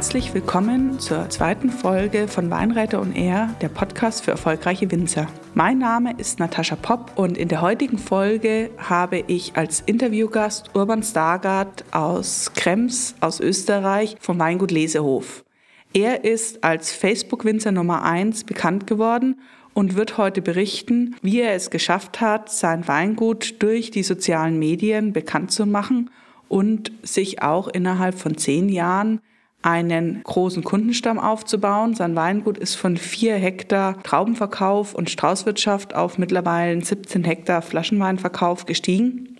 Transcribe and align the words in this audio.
Herzlich 0.00 0.32
willkommen 0.32 0.98
zur 0.98 1.28
zweiten 1.28 1.68
Folge 1.68 2.26
von 2.26 2.48
Weinreiter 2.48 3.02
und 3.02 3.14
Er, 3.14 3.54
der 3.60 3.68
Podcast 3.68 4.24
für 4.24 4.30
erfolgreiche 4.30 4.90
Winzer. 4.90 5.26
Mein 5.52 5.76
Name 5.76 6.14
ist 6.16 6.38
Natascha 6.38 6.74
Popp 6.74 7.12
und 7.18 7.36
in 7.36 7.48
der 7.48 7.60
heutigen 7.60 7.98
Folge 7.98 8.70
habe 8.78 9.22
ich 9.26 9.58
als 9.58 9.82
Interviewgast 9.82 10.74
Urban 10.74 11.02
Stargard 11.02 11.84
aus 11.90 12.50
Krems 12.54 13.14
aus 13.20 13.40
Österreich 13.40 14.16
vom 14.20 14.38
Weingut 14.38 14.70
Lesehof. 14.70 15.44
Er 15.92 16.24
ist 16.24 16.64
als 16.64 16.92
Facebook-Winzer 16.92 17.70
Nummer 17.70 18.02
1 18.02 18.44
bekannt 18.44 18.86
geworden 18.86 19.38
und 19.74 19.96
wird 19.96 20.16
heute 20.16 20.40
berichten, 20.40 21.14
wie 21.20 21.42
er 21.42 21.52
es 21.52 21.68
geschafft 21.68 22.22
hat, 22.22 22.50
sein 22.50 22.88
Weingut 22.88 23.62
durch 23.62 23.90
die 23.90 24.02
sozialen 24.02 24.58
Medien 24.58 25.12
bekannt 25.12 25.50
zu 25.50 25.66
machen 25.66 26.08
und 26.48 26.90
sich 27.02 27.42
auch 27.42 27.68
innerhalb 27.68 28.18
von 28.18 28.38
zehn 28.38 28.70
Jahren 28.70 29.20
einen 29.62 30.22
großen 30.22 30.64
Kundenstamm 30.64 31.18
aufzubauen. 31.18 31.94
Sein 31.94 32.16
Weingut 32.16 32.56
ist 32.56 32.74
von 32.74 32.96
vier 32.96 33.34
Hektar 33.34 34.02
Traubenverkauf 34.02 34.94
und 34.94 35.10
Straußwirtschaft 35.10 35.94
auf 35.94 36.18
mittlerweile 36.18 36.82
17 36.82 37.24
Hektar 37.24 37.62
Flaschenweinverkauf 37.62 38.66
gestiegen. 38.66 39.36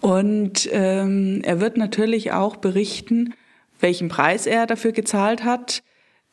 Und 0.00 0.68
ähm, 0.70 1.40
er 1.44 1.60
wird 1.60 1.76
natürlich 1.76 2.32
auch 2.32 2.56
berichten, 2.56 3.34
welchen 3.80 4.08
Preis 4.08 4.46
er 4.46 4.66
dafür 4.66 4.92
gezahlt 4.92 5.44
hat, 5.44 5.82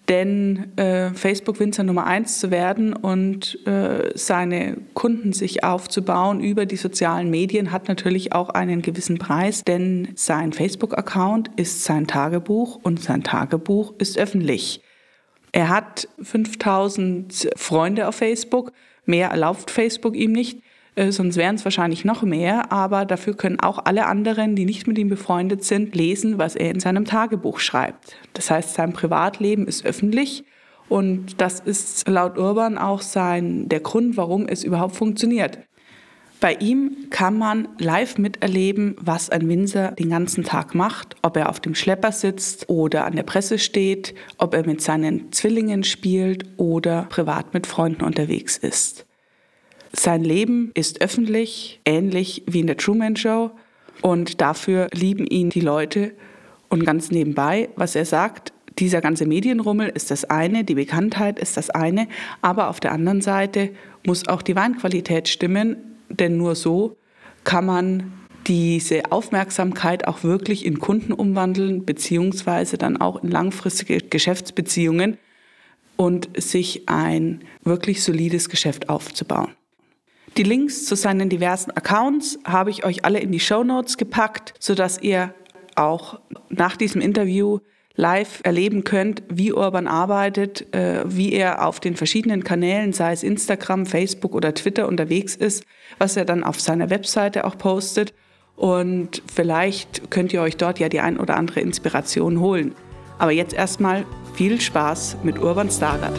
denn 0.09 0.77
äh, 0.77 1.11
Facebook-Winzer 1.13 1.83
Nummer 1.83 2.05
eins 2.05 2.39
zu 2.39 2.51
werden 2.51 2.93
und 2.93 3.65
äh, 3.67 4.11
seine 4.15 4.77
Kunden 4.93 5.31
sich 5.31 5.63
aufzubauen 5.63 6.41
über 6.41 6.65
die 6.65 6.75
sozialen 6.75 7.29
Medien 7.29 7.71
hat 7.71 7.87
natürlich 7.87 8.33
auch 8.33 8.49
einen 8.49 8.81
gewissen 8.81 9.17
Preis, 9.17 9.63
denn 9.63 10.09
sein 10.15 10.53
Facebook-Account 10.53 11.51
ist 11.55 11.83
sein 11.83 12.07
Tagebuch 12.07 12.79
und 12.81 13.01
sein 13.01 13.23
Tagebuch 13.23 13.93
ist 13.99 14.17
öffentlich. 14.17 14.81
Er 15.51 15.69
hat 15.69 16.07
5000 16.21 17.49
Freunde 17.55 18.07
auf 18.07 18.15
Facebook, 18.15 18.71
mehr 19.05 19.29
erlaubt 19.29 19.69
Facebook 19.69 20.15
ihm 20.15 20.31
nicht. 20.31 20.61
Äh, 20.95 21.11
sonst 21.11 21.37
wären 21.37 21.55
es 21.55 21.63
wahrscheinlich 21.63 22.03
noch 22.03 22.23
mehr, 22.23 22.71
aber 22.71 23.05
dafür 23.05 23.35
können 23.35 23.59
auch 23.59 23.85
alle 23.85 24.05
anderen, 24.07 24.55
die 24.55 24.65
nicht 24.65 24.87
mit 24.87 24.97
ihm 24.97 25.09
befreundet 25.09 25.63
sind, 25.63 25.95
lesen, 25.95 26.37
was 26.37 26.55
er 26.55 26.71
in 26.71 26.79
seinem 26.79 27.05
Tagebuch 27.05 27.59
schreibt. 27.59 28.17
Das 28.33 28.51
heißt, 28.51 28.73
sein 28.73 28.93
Privatleben 28.93 29.67
ist 29.67 29.85
öffentlich 29.85 30.43
und 30.89 31.39
das 31.39 31.61
ist 31.61 32.07
laut 32.07 32.37
Urban 32.37 32.77
auch 32.77 33.01
sein, 33.01 33.69
der 33.69 33.79
Grund, 33.79 34.17
warum 34.17 34.47
es 34.47 34.63
überhaupt 34.63 34.95
funktioniert. 34.95 35.59
Bei 36.41 36.55
ihm 36.55 37.07
kann 37.11 37.37
man 37.37 37.67
live 37.77 38.17
miterleben, 38.17 38.95
was 38.99 39.29
ein 39.29 39.47
Winzer 39.47 39.91
den 39.91 40.09
ganzen 40.09 40.43
Tag 40.43 40.73
macht, 40.73 41.15
ob 41.21 41.37
er 41.37 41.49
auf 41.49 41.59
dem 41.59 41.75
Schlepper 41.75 42.11
sitzt 42.11 42.67
oder 42.67 43.05
an 43.05 43.15
der 43.15 43.23
Presse 43.23 43.59
steht, 43.59 44.15
ob 44.39 44.55
er 44.55 44.65
mit 44.65 44.81
seinen 44.81 45.31
Zwillingen 45.31 45.83
spielt 45.83 46.45
oder 46.57 47.03
privat 47.03 47.53
mit 47.53 47.67
Freunden 47.67 48.03
unterwegs 48.03 48.57
ist. 48.57 49.05
Sein 49.93 50.23
Leben 50.23 50.71
ist 50.73 51.01
öffentlich, 51.01 51.81
ähnlich 51.85 52.43
wie 52.47 52.61
in 52.61 52.67
der 52.67 52.77
Truman 52.77 53.15
Show. 53.15 53.51
Und 54.01 54.41
dafür 54.41 54.87
lieben 54.93 55.27
ihn 55.27 55.49
die 55.49 55.61
Leute. 55.61 56.13
Und 56.69 56.85
ganz 56.85 57.11
nebenbei, 57.11 57.69
was 57.75 57.95
er 57.95 58.05
sagt, 58.05 58.53
dieser 58.79 59.01
ganze 59.01 59.25
Medienrummel 59.25 59.89
ist 59.89 60.11
das 60.11 60.25
eine, 60.25 60.63
die 60.63 60.75
Bekanntheit 60.75 61.37
ist 61.39 61.57
das 61.57 61.69
eine, 61.69 62.07
aber 62.41 62.69
auf 62.69 62.79
der 62.79 62.93
anderen 62.93 63.21
Seite 63.21 63.71
muss 64.05 64.27
auch 64.27 64.41
die 64.41 64.55
Weinqualität 64.55 65.27
stimmen, 65.27 65.75
denn 66.09 66.37
nur 66.37 66.55
so 66.55 66.95
kann 67.43 67.65
man 67.65 68.13
diese 68.47 69.11
Aufmerksamkeit 69.11 70.07
auch 70.07 70.23
wirklich 70.23 70.65
in 70.65 70.79
Kunden 70.79 71.13
umwandeln, 71.13 71.85
beziehungsweise 71.85 72.77
dann 72.77 72.97
auch 72.97 73.21
in 73.21 73.29
langfristige 73.29 73.97
Geschäftsbeziehungen 73.99 75.17
und 75.97 76.29
sich 76.41 76.87
ein 76.87 77.41
wirklich 77.63 78.03
solides 78.03 78.49
Geschäft 78.49 78.89
aufzubauen. 78.89 79.51
Die 80.37 80.43
Links 80.43 80.85
zu 80.85 80.95
seinen 80.95 81.27
diversen 81.27 81.71
Accounts 81.71 82.39
habe 82.45 82.69
ich 82.69 82.85
euch 82.85 83.03
alle 83.03 83.19
in 83.19 83.31
die 83.31 83.39
Show 83.39 83.63
Notes 83.63 83.97
gepackt, 83.97 84.53
sodass 84.59 85.01
ihr 85.01 85.33
auch 85.75 86.19
nach 86.49 86.77
diesem 86.77 87.01
Interview 87.01 87.59
live 87.95 88.39
erleben 88.43 88.83
könnt, 88.85 89.23
wie 89.29 89.51
Urban 89.51 89.87
arbeitet, 89.87 90.73
äh, 90.73 91.03
wie 91.05 91.33
er 91.33 91.67
auf 91.67 91.81
den 91.81 91.95
verschiedenen 91.95 92.43
Kanälen, 92.43 92.93
sei 92.93 93.11
es 93.11 93.23
Instagram, 93.23 93.85
Facebook 93.85 94.33
oder 94.33 94.53
Twitter 94.53 94.87
unterwegs 94.87 95.35
ist, 95.35 95.65
was 95.97 96.15
er 96.15 96.23
dann 96.23 96.43
auf 96.43 96.59
seiner 96.59 96.89
Webseite 96.89 97.43
auch 97.43 97.57
postet. 97.57 98.13
Und 98.55 99.21
vielleicht 99.33 100.09
könnt 100.11 100.31
ihr 100.33 100.41
euch 100.41 100.55
dort 100.55 100.79
ja 100.79 100.87
die 100.87 101.01
ein 101.01 101.17
oder 101.17 101.35
andere 101.35 101.59
Inspiration 101.59 102.39
holen. 102.39 102.73
Aber 103.19 103.31
jetzt 103.31 103.53
erstmal 103.53 104.05
viel 104.33 104.61
Spaß 104.61 105.17
mit 105.23 105.39
Urban 105.39 105.69
Stargard. 105.69 106.17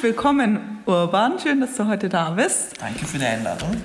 Herzlich 0.00 0.16
willkommen, 0.16 0.80
Urban. 0.86 1.38
Schön, 1.38 1.60
dass 1.60 1.76
du 1.76 1.86
heute 1.86 2.08
da 2.08 2.30
bist. 2.30 2.80
Danke 2.80 3.04
für 3.04 3.18
die 3.18 3.26
Einladung. 3.26 3.76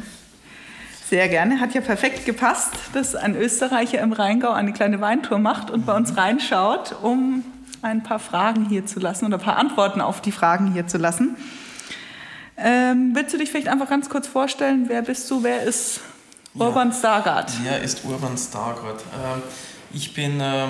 Sehr 1.10 1.28
gerne. 1.28 1.60
Hat 1.60 1.74
ja 1.74 1.82
perfekt 1.82 2.26
gepasst, 2.26 2.72
dass 2.94 3.16
ein 3.16 3.36
Österreicher 3.36 4.00
im 4.00 4.14
Rheingau 4.14 4.52
eine 4.52 4.72
kleine 4.72 5.02
Weintour 5.02 5.40
macht 5.40 5.72
und 5.72 5.86
bei 5.86 5.94
uns 5.94 6.14
mhm. 6.14 6.20
reinschaut, 6.20 6.96
um 7.02 7.44
ein 7.82 8.02
paar 8.02 8.20
Fragen 8.20 8.64
hier 8.70 8.86
zu 8.86 9.02
lassen 9.02 9.26
oder 9.26 9.40
ein 9.40 9.44
paar 9.44 9.58
Antworten 9.58 10.00
auf 10.00 10.22
die 10.22 10.32
Fragen 10.32 10.72
hier 10.72 10.88
zu 10.88 10.98
lassen. 10.98 11.36
Ähm, 12.56 13.12
willst 13.14 13.34
du 13.34 13.38
dich 13.38 13.52
vielleicht 13.52 13.68
einfach 13.68 13.90
ganz 13.90 14.08
kurz 14.08 14.26
vorstellen? 14.26 14.86
Wer 14.88 15.02
bist 15.02 15.30
du? 15.30 15.44
Wer 15.44 15.64
ist 15.64 16.00
Urban 16.54 16.92
ja. 16.92 16.96
Stargard? 16.96 17.52
Wer 17.62 17.82
ist 17.82 18.06
Urban 18.06 18.38
Stargard? 18.38 19.02
Ähm, 19.02 19.44
ich, 19.94 20.14
bin, 20.14 20.40
äh, 20.40 20.68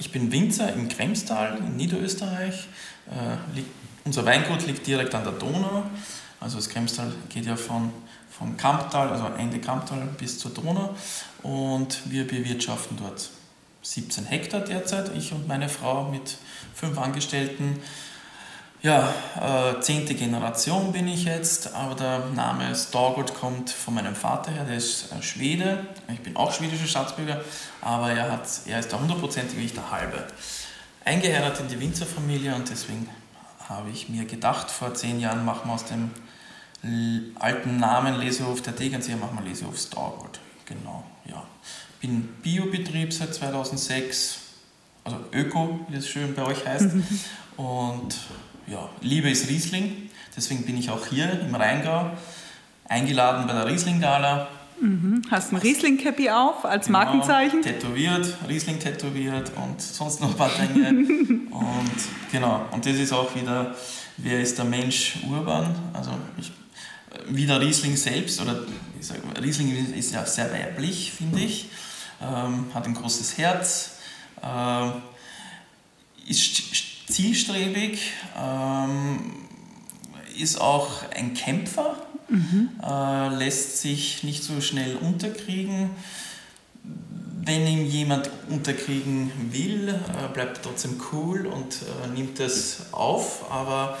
ich 0.00 0.10
bin 0.10 0.32
Winzer 0.32 0.72
im 0.72 0.88
Kremstal 0.88 1.58
in 1.58 1.76
Niederösterreich. 1.76 2.66
Äh, 3.06 3.56
liegt 3.56 3.79
unser 4.10 4.26
Weingut 4.26 4.66
liegt 4.66 4.84
direkt 4.88 5.14
an 5.14 5.22
der 5.22 5.34
Donau. 5.34 5.84
Also 6.40 6.56
das 6.56 6.68
Kremstal 6.68 7.12
geht 7.28 7.46
ja 7.46 7.54
von, 7.54 7.92
vom 8.28 8.56
Kamptal, 8.56 9.08
also 9.08 9.26
Ende 9.38 9.60
Kamptal 9.60 10.00
bis 10.18 10.36
zur 10.36 10.50
Donau. 10.50 10.96
Und 11.44 12.10
wir 12.10 12.26
bewirtschaften 12.26 12.96
dort 12.96 13.30
17 13.82 14.24
Hektar 14.24 14.62
derzeit, 14.62 15.12
ich 15.16 15.32
und 15.32 15.46
meine 15.46 15.68
Frau 15.68 16.10
mit 16.10 16.38
fünf 16.74 16.98
Angestellten. 16.98 17.80
Ja, 18.82 19.14
äh, 19.40 19.80
zehnte 19.80 20.16
Generation 20.16 20.90
bin 20.90 21.06
ich 21.06 21.22
jetzt, 21.22 21.72
aber 21.76 21.94
der 21.94 22.18
Name 22.34 22.74
Stargott 22.74 23.32
kommt 23.34 23.70
von 23.70 23.94
meinem 23.94 24.16
Vater 24.16 24.50
her, 24.50 24.64
der 24.64 24.76
ist 24.76 25.12
äh, 25.12 25.22
Schwede. 25.22 25.86
Ich 26.12 26.20
bin 26.20 26.34
auch 26.34 26.52
schwedischer 26.52 26.88
Staatsbürger, 26.88 27.42
aber 27.80 28.10
er, 28.10 28.32
hat, 28.32 28.48
er 28.66 28.80
ist 28.80 28.90
der 28.90 28.98
hundertprozentige, 28.98 29.62
ich 29.62 29.74
der 29.74 29.88
halbe. 29.88 30.26
Eingeheiratet 31.04 31.60
in 31.60 31.68
die 31.68 31.78
Winzerfamilie 31.78 32.56
und 32.56 32.68
deswegen 32.68 33.08
habe 33.70 33.88
ich 33.90 34.08
mir 34.08 34.24
gedacht, 34.24 34.70
vor 34.70 34.94
zehn 34.94 35.20
Jahren 35.20 35.44
machen 35.44 35.68
wir 35.68 35.74
aus 35.74 35.84
dem 35.84 36.10
alten 37.38 37.76
Namen 37.78 38.18
Lesehof 38.18 38.62
der 38.62 38.74
Tegernseer, 38.74 39.16
machen 39.16 39.38
wir 39.38 39.48
Lesehof 39.48 39.78
Starwood. 39.78 40.40
Genau, 40.66 41.04
ja. 41.24 41.44
Bin 42.00 42.22
Biobetrieb 42.42 43.12
seit 43.12 43.34
2006, 43.34 44.38
also 45.04 45.18
Öko, 45.32 45.86
wie 45.88 45.96
es 45.96 46.08
schön 46.08 46.34
bei 46.34 46.42
euch 46.42 46.66
heißt. 46.66 46.88
Und 47.56 48.16
ja, 48.66 48.88
Liebe 49.02 49.30
ist 49.30 49.48
Riesling, 49.48 50.10
deswegen 50.36 50.64
bin 50.64 50.76
ich 50.76 50.90
auch 50.90 51.06
hier 51.06 51.40
im 51.40 51.54
Rheingau 51.54 52.10
eingeladen 52.88 53.46
bei 53.46 53.52
der 53.52 53.66
Riesling-Gala 53.66 54.48
Mhm. 54.80 55.22
Hast 55.30 55.52
ein 55.52 55.56
Riesling-Cappy 55.56 56.30
auf 56.30 56.64
als 56.64 56.86
genau, 56.86 56.98
Markenzeichen? 57.00 57.62
Tätowiert, 57.62 58.34
Riesling 58.48 58.78
tätowiert 58.78 59.52
und 59.56 59.80
sonst 59.80 60.20
noch 60.20 60.30
ein 60.30 60.36
paar 60.36 60.50
Dinge. 60.50 60.88
und 61.50 62.00
genau, 62.32 62.64
und 62.70 62.86
das 62.86 62.96
ist 62.96 63.12
auch 63.12 63.34
wieder, 63.34 63.74
wer 64.16 64.40
ist 64.40 64.56
der 64.56 64.64
Mensch 64.64 65.18
urban? 65.28 65.74
Also 65.92 66.12
ich, 66.38 66.50
wie 67.28 67.46
der 67.46 67.60
Riesling 67.60 67.96
selbst, 67.96 68.40
oder 68.40 68.64
sag, 69.00 69.18
Riesling 69.42 69.92
ist 69.94 70.14
ja 70.14 70.24
sehr 70.24 70.50
weiblich, 70.50 71.12
finde 71.12 71.40
ich, 71.40 71.68
ähm, 72.22 72.66
hat 72.72 72.86
ein 72.86 72.94
großes 72.94 73.36
Herz, 73.36 73.98
äh, 74.42 74.90
ist 76.30 76.62
zielstrebig, 77.06 78.12
ähm, 78.38 79.34
ist 80.38 80.58
auch 80.58 80.88
ein 81.14 81.34
Kämpfer 81.34 81.96
mhm. 82.30 82.70
äh, 82.82 83.28
lässt 83.36 83.78
sich 83.80 84.22
nicht 84.22 84.42
so 84.42 84.60
schnell 84.60 84.96
unterkriegen. 84.96 85.90
Wenn 87.42 87.66
ihm 87.66 87.86
jemand 87.86 88.30
unterkriegen 88.48 89.30
will, 89.50 89.88
äh, 89.88 90.32
bleibt 90.32 90.58
er 90.58 90.62
trotzdem 90.62 91.00
cool 91.12 91.46
und 91.46 91.74
äh, 91.74 92.08
nimmt 92.14 92.38
es 92.40 92.92
auf, 92.92 93.50
aber 93.50 93.98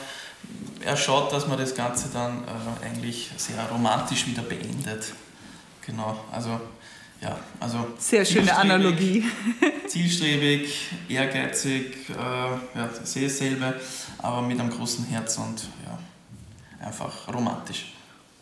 er 0.84 0.96
schaut, 0.96 1.32
dass 1.32 1.46
man 1.46 1.58
das 1.58 1.74
Ganze 1.74 2.08
dann 2.12 2.44
äh, 2.44 2.86
eigentlich 2.86 3.30
sehr 3.36 3.62
romantisch 3.70 4.26
wieder 4.26 4.42
beendet. 4.42 5.12
Genau, 5.84 6.18
also 6.32 6.60
ja, 7.20 7.38
also. 7.58 7.86
Sehr 7.98 8.24
schöne 8.24 8.54
Analogie. 8.56 9.24
zielstrebig, 9.90 10.88
ehrgeizig, 11.08 12.10
äh, 12.10 12.14
ja, 12.14 12.90
sehe 13.02 13.24
dasselbe, 13.28 13.78
aber 14.18 14.42
mit 14.42 14.60
einem 14.60 14.70
großen 14.70 15.04
Herz 15.06 15.36
und 15.38 15.68
ja, 15.84 16.86
einfach 16.86 17.28
romantisch. 17.32 17.92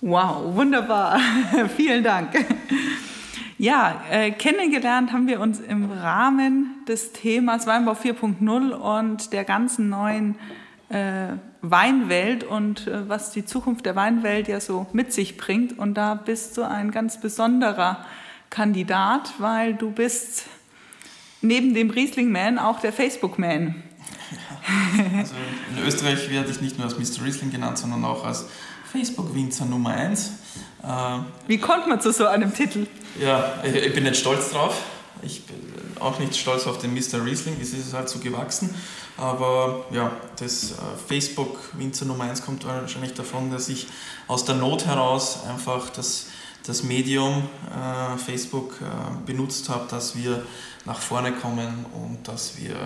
Wow, 0.00 0.54
wunderbar. 0.54 1.18
Vielen 1.76 2.04
Dank. 2.04 2.30
Ja, 3.58 4.00
äh, 4.12 4.30
kennengelernt 4.30 5.12
haben 5.12 5.26
wir 5.26 5.40
uns 5.40 5.58
im 5.58 5.90
Rahmen 5.90 6.84
des 6.86 7.12
Themas 7.12 7.66
Weinbau 7.66 7.94
4.0 7.94 8.70
und 8.70 9.32
der 9.32 9.42
ganzen 9.42 9.88
neuen 9.88 10.36
äh, 10.88 11.30
Weinwelt 11.62 12.44
und 12.44 12.86
äh, 12.86 13.08
was 13.08 13.32
die 13.32 13.44
Zukunft 13.44 13.86
der 13.86 13.96
Weinwelt 13.96 14.46
ja 14.46 14.60
so 14.60 14.86
mit 14.92 15.12
sich 15.12 15.36
bringt. 15.36 15.76
Und 15.76 15.94
da 15.94 16.14
bist 16.14 16.56
du 16.56 16.62
ein 16.62 16.92
ganz 16.92 17.20
besonderer 17.20 18.06
Kandidat, 18.50 19.34
weil 19.38 19.74
du 19.74 19.90
bist 19.90 20.44
neben 21.42 21.74
dem 21.74 21.90
Riesling-Man 21.90 22.60
auch 22.60 22.78
der 22.78 22.92
Facebook-Man. 22.92 23.82
Also 25.16 25.34
in 25.76 25.84
Österreich 25.84 26.30
werde 26.30 26.50
ich 26.50 26.60
nicht 26.60 26.78
nur 26.78 26.86
als 26.86 26.96
Mr. 26.98 27.24
Riesling 27.24 27.50
genannt, 27.50 27.78
sondern 27.78 28.04
auch 28.04 28.24
als 28.24 28.46
Facebook-Winzer 28.92 29.64
Nummer 29.64 29.90
1. 29.90 30.30
Äh, 30.82 30.88
Wie 31.46 31.58
kommt 31.58 31.86
man 31.88 32.00
zu 32.00 32.12
so 32.12 32.26
einem 32.26 32.54
Titel? 32.54 32.86
Ja, 33.20 33.54
ich 33.62 33.92
bin 33.92 34.04
nicht 34.04 34.16
stolz 34.16 34.50
drauf. 34.50 34.80
Ich 35.22 35.44
bin 35.44 35.56
auch 36.00 36.18
nicht 36.18 36.36
stolz 36.36 36.66
auf 36.66 36.78
den 36.78 36.94
Mr. 36.94 37.24
Riesling, 37.24 37.56
das 37.58 37.70
ist 37.70 37.92
halt 37.92 38.08
so 38.08 38.18
gewachsen. 38.18 38.74
Aber 39.16 39.84
ja, 39.90 40.12
das 40.38 40.72
äh, 40.72 40.74
Facebook 41.08 41.58
Winzer 41.72 42.04
Nummer 42.04 42.24
1 42.24 42.44
kommt 42.44 42.64
wahrscheinlich 42.64 43.14
davon, 43.14 43.50
dass 43.50 43.68
ich 43.68 43.88
aus 44.28 44.44
der 44.44 44.54
Not 44.54 44.86
heraus 44.86 45.40
einfach 45.48 45.90
das, 45.90 46.26
das 46.64 46.84
Medium 46.84 47.48
äh, 47.68 48.16
Facebook 48.16 48.76
äh, 48.80 49.26
benutzt 49.26 49.68
habe, 49.68 49.86
dass 49.90 50.16
wir 50.16 50.44
nach 50.84 51.00
vorne 51.00 51.32
kommen 51.32 51.84
und 51.94 52.28
dass 52.28 52.58
wir 52.58 52.76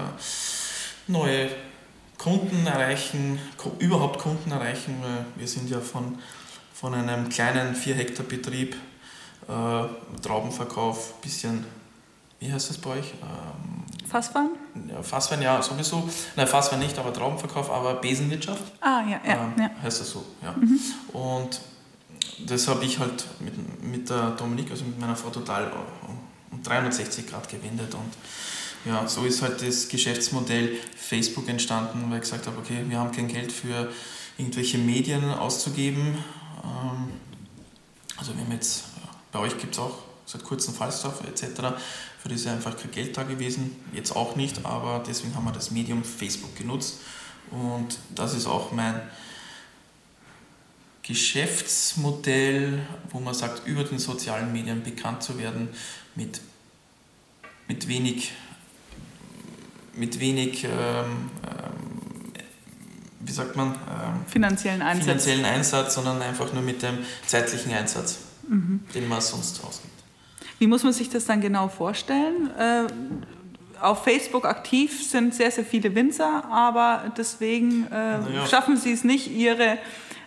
neue 1.06 1.50
Kunden 2.22 2.66
erreichen, 2.66 3.40
überhaupt 3.80 4.20
Kunden 4.20 4.52
erreichen. 4.52 4.94
Wir 5.34 5.48
sind 5.48 5.68
ja 5.68 5.80
von, 5.80 6.18
von 6.72 6.94
einem 6.94 7.28
kleinen 7.28 7.74
4 7.74 7.96
Hektar 7.96 8.24
Betrieb, 8.24 8.76
äh, 9.48 10.20
Traubenverkauf, 10.22 11.14
bisschen, 11.14 11.66
wie 12.38 12.52
heißt 12.52 12.70
das 12.70 12.78
bei 12.78 12.90
euch? 12.90 13.14
Ähm, 13.22 14.08
Fasswein? 14.08 14.50
Ja, 14.88 15.02
Fasswein 15.02 15.42
ja 15.42 15.60
sowieso. 15.62 16.08
Nein, 16.36 16.46
Fasswein 16.46 16.78
nicht, 16.78 16.96
aber 16.96 17.12
Traubenverkauf, 17.12 17.68
aber 17.70 17.94
Besenwirtschaft. 17.94 18.62
Ah, 18.80 19.00
ja, 19.00 19.20
ja. 19.26 19.44
Ähm, 19.44 19.54
ja. 19.58 19.70
Heißt 19.82 20.02
das 20.02 20.10
so, 20.10 20.24
ja. 20.42 20.52
Mhm. 20.52 20.78
Und 21.12 21.60
das 22.46 22.68
habe 22.68 22.84
ich 22.84 23.00
halt 23.00 23.26
mit, 23.40 23.82
mit 23.82 24.08
der 24.08 24.30
Dominik, 24.30 24.70
also 24.70 24.84
mit 24.84 25.00
meiner 25.00 25.16
Frau, 25.16 25.30
total 25.30 25.72
um 26.52 26.62
360 26.62 27.26
Grad 27.26 27.48
gewendet 27.48 27.92
und 27.94 28.12
ja, 28.84 29.06
so 29.06 29.24
ist 29.24 29.42
halt 29.42 29.62
das 29.62 29.88
Geschäftsmodell 29.88 30.76
Facebook 30.96 31.48
entstanden, 31.48 32.10
weil 32.10 32.16
ich 32.16 32.22
gesagt 32.22 32.46
habe, 32.46 32.58
okay, 32.58 32.84
wir 32.88 32.98
haben 32.98 33.12
kein 33.12 33.28
Geld 33.28 33.52
für 33.52 33.90
irgendwelche 34.38 34.78
Medien 34.78 35.24
auszugeben. 35.30 36.18
Ähm, 36.64 37.12
also 38.16 38.34
wir 38.34 38.44
haben 38.44 38.52
jetzt, 38.52 38.84
bei 39.30 39.38
euch 39.38 39.56
gibt 39.58 39.74
es 39.74 39.78
auch 39.78 39.98
seit 40.26 40.42
kurzem 40.44 40.74
Falstaff 40.74 41.22
etc. 41.24 41.44
Für 42.18 42.28
das 42.28 42.40
ist 42.40 42.46
einfach 42.46 42.76
kein 42.76 42.90
Geld 42.90 43.16
da 43.16 43.22
gewesen, 43.22 43.76
jetzt 43.92 44.16
auch 44.16 44.36
nicht, 44.36 44.64
aber 44.64 45.02
deswegen 45.06 45.34
haben 45.34 45.44
wir 45.44 45.52
das 45.52 45.70
Medium 45.70 46.02
Facebook 46.04 46.56
genutzt 46.56 46.98
und 47.50 47.98
das 48.14 48.34
ist 48.34 48.46
auch 48.46 48.72
mein 48.72 49.00
Geschäftsmodell, 51.02 52.80
wo 53.10 53.18
man 53.18 53.34
sagt, 53.34 53.66
über 53.66 53.82
den 53.84 53.98
sozialen 53.98 54.52
Medien 54.52 54.82
bekannt 54.82 55.22
zu 55.22 55.38
werden 55.38 55.68
mit, 56.14 56.40
mit 57.66 57.88
wenig 57.88 58.32
mit 59.94 60.20
wenig, 60.20 60.64
ähm, 60.64 60.70
ähm, 60.70 61.30
wie 63.20 63.32
sagt 63.32 63.56
man, 63.56 63.68
ähm, 63.68 64.26
finanziellen, 64.26 64.82
Einsatz. 64.82 65.04
finanziellen 65.04 65.44
Einsatz, 65.44 65.94
sondern 65.94 66.20
einfach 66.22 66.52
nur 66.52 66.62
mit 66.62 66.82
dem 66.82 66.98
zeitlichen 67.26 67.72
Einsatz, 67.72 68.18
mhm. 68.48 68.80
den 68.94 69.08
man 69.08 69.20
sonst 69.20 69.62
ausgibt. 69.64 69.92
Wie 70.58 70.66
muss 70.66 70.84
man 70.84 70.92
sich 70.92 71.10
das 71.10 71.24
dann 71.24 71.40
genau 71.40 71.68
vorstellen? 71.68 72.50
Äh, 72.58 72.86
auf 73.80 74.04
Facebook 74.04 74.44
aktiv 74.44 75.02
sind 75.08 75.34
sehr, 75.34 75.50
sehr 75.50 75.64
viele 75.64 75.94
Winzer, 75.94 76.44
aber 76.50 77.12
deswegen 77.16 77.88
äh, 77.90 78.34
ja. 78.34 78.46
schaffen 78.48 78.76
sie 78.76 78.92
es 78.92 79.02
nicht, 79.02 79.28
ihre 79.28 79.78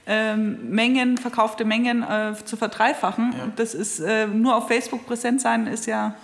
ähm, 0.07 0.69
Mengen, 0.69 1.17
verkaufte 1.17 1.65
Mengen 1.65 2.03
äh, 2.03 2.33
zu 2.43 2.57
verdreifachen. 2.57 3.33
Ja. 3.37 3.47
Das 3.55 3.73
ist 3.73 3.99
äh, 3.99 4.27
nur 4.27 4.55
auf 4.55 4.67
Facebook 4.67 5.05
präsent 5.05 5.41
sein, 5.41 5.67
ist 5.67 5.85
ja 5.87 6.15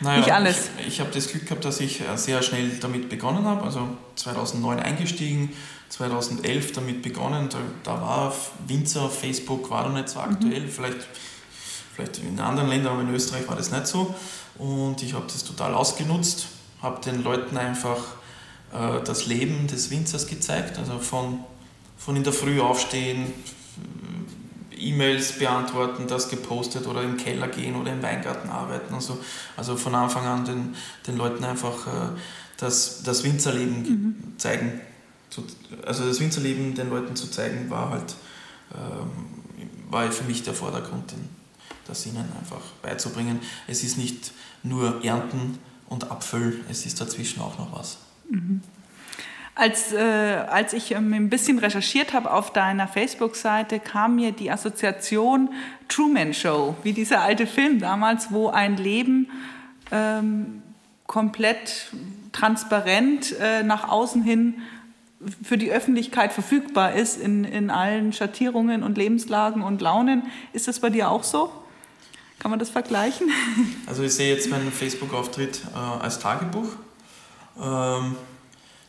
naja, 0.00 0.18
nicht 0.18 0.32
alles. 0.32 0.70
Ich, 0.80 0.88
ich 0.88 1.00
habe 1.00 1.10
das 1.12 1.28
Glück 1.28 1.44
gehabt, 1.44 1.64
dass 1.64 1.80
ich 1.80 2.00
äh, 2.00 2.16
sehr 2.16 2.42
schnell 2.42 2.70
damit 2.80 3.08
begonnen 3.08 3.44
habe. 3.44 3.62
Also 3.62 3.88
2009 4.16 4.80
eingestiegen, 4.80 5.52
2011 5.88 6.72
damit 6.72 7.02
begonnen. 7.02 7.48
Da, 7.48 7.58
da 7.82 8.00
war 8.00 8.34
Winzer 8.66 9.02
auf 9.02 9.18
Facebook 9.18 9.70
war 9.70 9.88
noch 9.88 9.94
nicht 9.94 10.08
so 10.08 10.20
aktuell. 10.20 10.62
Mhm. 10.62 10.70
Vielleicht, 10.70 10.98
vielleicht 11.94 12.18
in 12.18 12.38
anderen 12.38 12.68
Ländern, 12.68 12.94
aber 12.94 13.02
in 13.02 13.14
Österreich 13.14 13.48
war 13.48 13.56
das 13.56 13.70
nicht 13.70 13.86
so. 13.86 14.14
Und 14.58 15.02
ich 15.02 15.14
habe 15.14 15.26
das 15.26 15.44
total 15.44 15.74
ausgenutzt, 15.74 16.46
habe 16.82 17.02
den 17.02 17.22
Leuten 17.22 17.56
einfach 17.56 17.98
äh, 18.72 19.02
das 19.04 19.26
Leben 19.26 19.66
des 19.66 19.90
Winzers 19.90 20.26
gezeigt. 20.26 20.78
Also 20.78 20.98
von, 20.98 21.40
von 21.96 22.16
in 22.16 22.24
der 22.24 22.32
Früh 22.32 22.60
aufstehen, 22.60 23.32
E-Mails 24.78 25.38
beantworten, 25.38 26.06
das 26.06 26.28
gepostet 26.28 26.86
oder 26.86 27.02
im 27.02 27.16
Keller 27.16 27.48
gehen 27.48 27.76
oder 27.76 27.92
im 27.92 28.02
Weingarten 28.02 28.48
arbeiten 28.48 28.94
und 28.94 29.02
so. 29.02 29.18
Also 29.56 29.76
von 29.76 29.94
Anfang 29.94 30.26
an 30.26 30.44
den, 30.44 30.74
den 31.06 31.16
Leuten 31.16 31.44
einfach 31.44 31.86
äh, 31.86 32.10
das, 32.56 33.02
das 33.02 33.24
Winzerleben 33.24 33.82
mhm. 33.82 34.38
zeigen. 34.38 34.80
Also 35.84 36.06
das 36.06 36.20
Winzerleben 36.20 36.74
den 36.74 36.88
Leuten 36.88 37.16
zu 37.16 37.30
zeigen, 37.30 37.68
war 37.68 37.90
halt 37.90 38.14
äh, 38.72 39.90
war 39.90 40.10
für 40.10 40.24
mich 40.24 40.42
der 40.42 40.54
Vordergrund, 40.54 41.14
das 41.86 42.06
ihnen 42.06 42.24
einfach 42.38 42.60
beizubringen. 42.82 43.40
Es 43.66 43.84
ist 43.84 43.98
nicht 43.98 44.32
nur 44.62 45.04
Ernten 45.04 45.58
und 45.88 46.10
Abfüllen, 46.10 46.64
es 46.68 46.86
ist 46.86 47.00
dazwischen 47.00 47.40
auch 47.40 47.58
noch 47.58 47.78
was. 47.78 47.98
Mhm. 48.28 48.60
Als, 49.58 49.90
äh, 49.94 49.96
als 49.98 50.74
ich 50.74 50.92
ähm, 50.92 51.14
ein 51.14 51.30
bisschen 51.30 51.58
recherchiert 51.58 52.12
habe 52.12 52.30
auf 52.30 52.52
deiner 52.52 52.86
Facebook-Seite, 52.86 53.80
kam 53.80 54.16
mir 54.16 54.32
die 54.32 54.50
Assoziation 54.50 55.48
Truman 55.88 56.34
Show, 56.34 56.76
wie 56.82 56.92
dieser 56.92 57.22
alte 57.22 57.46
Film 57.46 57.80
damals, 57.80 58.30
wo 58.30 58.50
ein 58.50 58.76
Leben 58.76 59.30
ähm, 59.90 60.62
komplett 61.06 61.90
transparent 62.32 63.34
äh, 63.40 63.62
nach 63.62 63.88
außen 63.88 64.22
hin 64.22 64.56
für 65.42 65.56
die 65.56 65.70
Öffentlichkeit 65.70 66.34
verfügbar 66.34 66.92
ist 66.92 67.18
in, 67.18 67.44
in 67.44 67.70
allen 67.70 68.12
Schattierungen 68.12 68.82
und 68.82 68.98
Lebenslagen 68.98 69.62
und 69.62 69.80
Launen. 69.80 70.24
Ist 70.52 70.68
das 70.68 70.80
bei 70.80 70.90
dir 70.90 71.10
auch 71.10 71.24
so? 71.24 71.50
Kann 72.40 72.50
man 72.50 72.60
das 72.60 72.68
vergleichen? 72.68 73.30
Also 73.86 74.02
ich 74.02 74.12
sehe 74.12 74.34
jetzt 74.34 74.50
meinen 74.50 74.70
Facebook-Auftritt 74.70 75.62
äh, 75.74 75.78
als 75.78 76.18
Tagebuch. 76.18 76.68
Ähm 77.58 78.16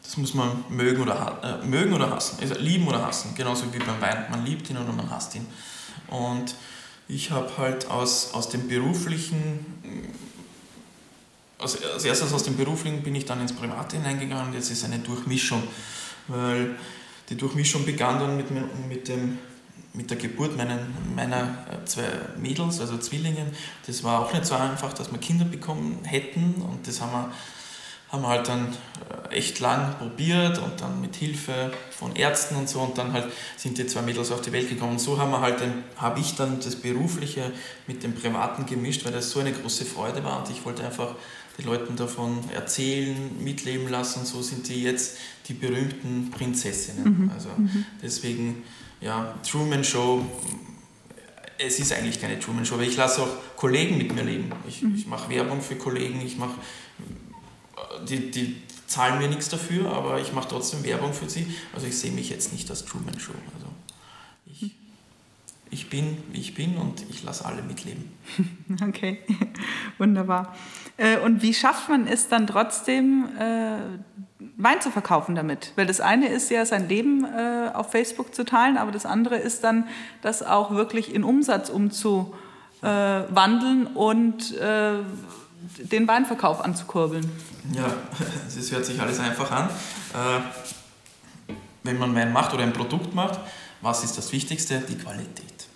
das 0.08 0.16
muss 0.16 0.34
man 0.34 0.64
mögen 0.70 1.02
oder, 1.02 1.62
äh, 1.62 1.66
mögen 1.68 1.92
oder 1.92 2.10
hassen. 2.10 2.38
Also 2.40 2.56
lieben 2.56 2.88
oder 2.88 3.06
hassen, 3.06 3.36
genauso 3.36 3.66
wie 3.74 3.78
beim 3.78 4.00
Wein. 4.00 4.26
Man 4.32 4.46
liebt 4.46 4.70
ihn 4.70 4.78
oder 4.78 4.94
man 4.94 5.10
hasst 5.10 5.36
ihn. 5.36 5.46
Und 6.08 6.56
ich 7.10 7.30
habe 7.32 7.50
halt 7.58 7.92
aus, 7.92 8.34
aus 8.34 8.48
dem 8.48 8.70
beruflichen, 8.70 9.66
als, 11.60 11.84
als 11.84 12.06
erstes 12.06 12.32
aus 12.32 12.44
dem 12.44 12.56
beruflichen 12.56 13.04
bin 13.04 13.16
ich 13.16 13.26
dann 13.26 13.42
ins 13.42 13.52
Private 13.52 13.98
hineingegangen. 13.98 14.54
Jetzt 14.54 14.72
ist 14.72 14.86
eine 14.86 15.00
Durchmischung, 15.00 15.62
weil 16.30 16.78
die 17.28 17.36
Durchmischung 17.36 17.84
begann 17.84 18.18
dann 18.18 18.38
mit, 18.38 18.48
mit, 18.88 19.10
dem, 19.10 19.40
mit 19.94 20.10
der 20.10 20.16
Geburt 20.16 20.56
meinen, 20.56 20.96
meiner 21.18 21.66
äh, 21.70 21.84
zwei 21.84 22.08
Mädels, 22.38 22.80
also 22.80 22.98
Zwillingen. 22.98 23.48
Das 23.86 24.06
war 24.06 24.22
auch 24.22 24.32
nicht 24.32 24.46
so 24.46 24.56
einfach, 24.56 24.94
dass 24.94 25.12
wir 25.12 25.20
Kinder 25.20 25.44
bekommen 25.44 26.00
hätten 26.06 26.62
und 26.62 26.88
das 26.88 27.02
haben 27.02 27.12
wir 27.12 27.32
haben 28.10 28.22
wir 28.22 28.30
halt 28.30 28.48
dann 28.48 28.74
äh, 29.30 29.36
echt 29.36 29.60
lang 29.60 29.96
probiert 29.98 30.60
und 30.60 30.80
dann 30.80 31.02
mit 31.02 31.16
Hilfe 31.16 31.72
von 31.92 32.16
Ärzten 32.16 32.56
und 32.56 32.70
so 32.70 32.80
und 32.80 32.98
dann 32.98 33.12
halt 33.12 33.26
sind 33.58 33.78
die 33.78 33.86
zwei 33.86 34.02
Mädels 34.02 34.32
auf 34.32 34.42
die 34.42 34.52
Welt 34.52 34.70
gekommen. 34.70 34.94
Und 34.94 35.00
so 35.00 35.20
haben 35.20 35.32
wir 35.32 35.42
halt 35.42 35.62
habe 35.98 36.20
ich 36.20 36.36
dann 36.36 36.60
das 36.60 36.76
Berufliche 36.78 37.52
mit 37.86 38.04
dem 38.04 38.16
Privaten 38.16 38.66
gemischt, 38.66 39.06
weil 39.06 39.12
das 39.12 39.30
so 39.30 39.40
eine 39.40 39.52
große 39.52 39.86
Freude 39.86 40.24
war 40.24 40.40
und 40.40 40.50
ich 40.50 40.64
wollte 40.66 40.86
einfach 40.86 41.16
den 41.58 41.66
Leuten 41.66 41.96
davon 41.96 42.40
erzählen, 42.54 43.16
mitleben 43.44 43.90
lassen. 43.90 44.20
Und 44.20 44.26
so 44.26 44.42
sind 44.42 44.68
die 44.70 44.84
jetzt 44.84 45.18
die 45.48 45.54
berühmten 45.54 46.30
Prinzessinnen. 46.32 47.24
Mhm. 47.24 47.32
Also 47.34 47.50
mhm. 47.58 47.86
deswegen, 48.02 48.64
ja, 49.02 49.34
Truman 49.48 49.84
Show. 49.84 50.24
Es 51.60 51.80
ist 51.80 51.92
eigentlich 51.92 52.22
keine 52.22 52.40
Truman 52.40 52.66
Show, 52.66 52.76
aber 52.76 52.84
ich 52.84 52.96
lasse 52.96 53.24
auch 53.24 53.56
Kollegen 53.56 53.98
mit 53.98 54.14
mir 54.14 54.24
leben. 54.24 54.52
Ich, 54.68 54.84
mhm. 54.84 54.96
ich 54.96 55.08
mache 55.08 55.30
Werbung 55.32 55.62
für 55.62 55.76
Kollegen, 55.76 56.22
ich 56.22 56.38
mache 56.38 56.54
die, 58.08 58.32
die, 58.32 58.62
zahlen 58.88 59.20
mir 59.20 59.28
nichts 59.28 59.50
dafür, 59.50 59.92
aber 59.92 60.20
ich 60.20 60.34
mache 60.34 60.48
trotzdem 60.48 60.84
Werbung 60.84 61.14
für 61.14 61.30
sie. 61.30 61.54
Also 61.74 61.86
ich 61.88 62.00
sehe 62.00 62.12
mich 62.12 62.30
jetzt 62.30 62.54
nicht 62.54 62.70
als 62.70 62.86
Truman 62.86 63.20
Show. 63.20 63.34
Also 63.54 63.68
ich, 64.46 64.76
ich 65.70 65.90
bin, 65.90 66.18
wie 66.32 66.40
ich 66.40 66.56
bin 66.56 66.78
und 66.78 67.04
ich 67.10 67.24
lasse 67.24 67.44
alle 67.46 67.62
mitleben. 67.62 68.12
Okay, 68.86 69.20
wunderbar. 69.98 70.54
Äh, 70.98 71.20
und 71.20 71.42
wie 71.42 71.54
schafft 71.54 71.88
man 71.90 72.06
es 72.06 72.28
dann 72.28 72.48
trotzdem, 72.48 73.30
äh, 73.40 73.78
Wein 74.58 74.82
zu 74.82 74.92
verkaufen 74.92 75.36
damit? 75.36 75.72
Weil 75.76 75.86
das 75.86 76.02
eine 76.02 76.28
ist 76.28 76.52
ja, 76.52 76.66
sein 76.66 76.90
Leben 76.90 77.24
äh, 77.24 77.72
auf 77.74 77.92
Facebook 77.92 78.36
zu 78.36 78.44
teilen, 78.44 78.78
aber 78.78 78.92
das 78.92 79.06
andere 79.06 79.38
ist 79.38 79.64
dann, 79.64 79.88
das 80.22 80.44
auch 80.44 80.72
wirklich 80.72 81.14
in 81.14 81.24
Umsatz 81.24 81.70
umzuwandeln 81.70 83.88
und 83.88 84.54
den 85.80 86.08
Weinverkauf 86.08 86.62
anzukurbeln. 86.62 87.30
Ja, 87.74 87.94
es 88.48 88.72
hört 88.72 88.86
sich 88.86 89.00
alles 89.00 89.20
einfach 89.20 89.52
an. 89.52 89.70
Wenn 91.84 91.98
man 91.98 92.16
Wein 92.16 92.32
macht 92.32 92.54
oder 92.54 92.64
ein 92.64 92.74
Produkt 92.74 93.14
macht, 93.14 93.40
was 93.82 94.04
ist 94.04 94.18
das 94.18 94.32
Wichtigste? 94.32 94.80
Die 94.82 94.98
Qualität. 94.98 95.68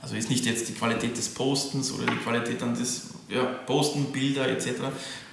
Also 0.00 0.14
ist 0.14 0.30
nicht 0.30 0.44
jetzt 0.46 0.68
die 0.68 0.74
Qualität 0.74 1.16
des 1.16 1.28
Postens 1.28 1.90
oder 1.92 2.06
die 2.06 2.16
Qualität 2.16 2.62
an 2.62 2.74
des 2.74 3.08
ja, 3.28 3.44
Posten, 3.44 4.12
Bilder 4.12 4.48
etc. 4.48 4.82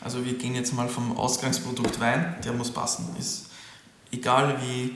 Also 0.01 0.25
wir 0.25 0.33
gehen 0.33 0.55
jetzt 0.55 0.73
mal 0.73 0.89
vom 0.89 1.15
Ausgangsprodukt 1.17 1.99
Wein, 1.99 2.35
der 2.43 2.53
muss 2.53 2.71
passen. 2.71 3.15
Ist 3.19 3.45
egal 4.11 4.59
wie, 4.61 4.95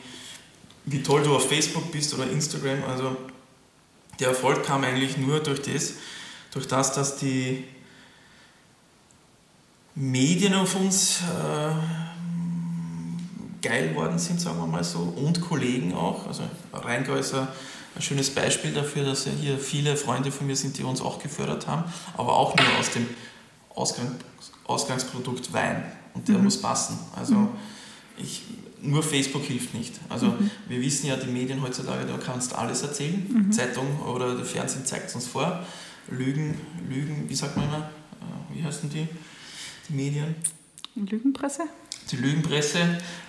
wie 0.86 1.04
toll 1.04 1.24
du 1.24 1.36
auf 1.36 1.48
Facebook 1.48 1.92
bist 1.92 2.13
oder 2.13 2.30
Instagram, 2.30 2.84
also 2.89 3.16
der 4.20 4.30
Erfolg 4.30 4.63
kam 4.63 4.84
eigentlich 4.84 5.18
nur 5.18 5.42
durch 5.42 5.62
das, 5.62 5.94
durch 6.51 6.68
das, 6.68 6.94
dass 6.94 7.18
die 7.18 7.63
Medien 10.00 10.54
auf 10.54 10.75
uns 10.75 11.22
äh, 11.22 11.72
geil 13.68 13.96
worden 13.96 14.20
sind, 14.20 14.39
sagen 14.39 14.60
wir 14.60 14.68
mal 14.68 14.84
so, 14.84 15.00
und 15.00 15.42
Kollegen 15.42 15.94
auch. 15.94 16.27
Also 16.27 16.44
Rheingau 16.72 17.16
ist 17.16 17.34
ein, 17.34 17.48
ein 17.96 18.01
schönes 18.01 18.30
Beispiel 18.30 18.72
dafür, 18.74 19.04
dass 19.04 19.25
ja 19.25 19.32
hier 19.32 19.58
viele 19.58 19.98
Freunde 19.98 20.32
von 20.32 20.46
mir 20.46 20.56
sind, 20.56 20.77
die 20.77 20.84
uns 20.84 21.01
auch 21.01 21.20
gefördert 21.20 21.66
haben, 21.66 21.84
aber 22.16 22.36
auch 22.36 22.56
nur 22.56 22.80
aus 22.80 22.92
dem 22.92 23.08
Ausgang, 23.74 24.16
Ausgangsprodukt 24.66 25.51
Wein. 25.54 25.84
Und 26.13 26.27
der 26.27 26.38
mhm. 26.38 26.46
muss 26.46 26.62
passen. 26.62 27.00
Also 27.16 27.34
mhm. 27.34 27.50
ich, 28.18 28.44
nur 28.82 29.01
Facebook 29.01 29.44
hilft 29.44 29.74
nicht. 29.74 29.96
Also 30.10 30.27
mhm. 30.27 30.51
wir 30.68 30.80
wissen 30.82 31.08
ja, 31.08 31.16
die 31.16 31.27
Medien 31.27 31.62
heutzutage, 31.63 32.06
da 32.06 32.18
kannst 32.18 32.54
alles 32.54 32.84
erzählen. 32.84 33.25
Mhm. 33.27 33.51
Zeitung 33.51 34.00
oder 34.01 34.36
der 34.36 34.46
Fernsehen 34.46 34.86
zeigt 34.86 35.10
es 35.10 35.16
uns 35.16 35.27
vor. 35.27 35.66
Lügen, 36.10 36.60
Lügen, 36.88 37.27
wie 37.27 37.36
sagt 37.36 37.58
man 37.58 37.68
immer? 37.68 37.77
Äh, 37.80 38.56
wie 38.56 38.63
heißen 38.63 38.89
die, 38.89 39.08
die 39.89 39.94
Medien? 39.94 40.36
Lügenpresse? 40.96 41.63
die 42.12 42.17
Lügenpresse 42.17 42.79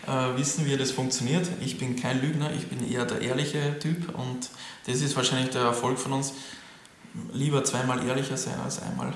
äh, 0.06 0.38
wissen, 0.38 0.66
wie 0.66 0.76
das 0.76 0.90
funktioniert. 0.90 1.48
Ich 1.60 1.78
bin 1.78 1.96
kein 1.96 2.20
Lügner, 2.20 2.50
ich 2.52 2.68
bin 2.68 2.88
eher 2.90 3.04
der 3.04 3.20
ehrliche 3.20 3.78
Typ 3.78 4.16
und 4.16 4.50
das 4.86 5.00
ist 5.00 5.16
wahrscheinlich 5.16 5.50
der 5.50 5.62
Erfolg 5.62 5.98
von 5.98 6.12
uns. 6.12 6.34
Lieber 7.32 7.64
zweimal 7.64 8.06
ehrlicher 8.06 8.36
sein, 8.36 8.58
als 8.60 8.80
einmal 8.82 9.12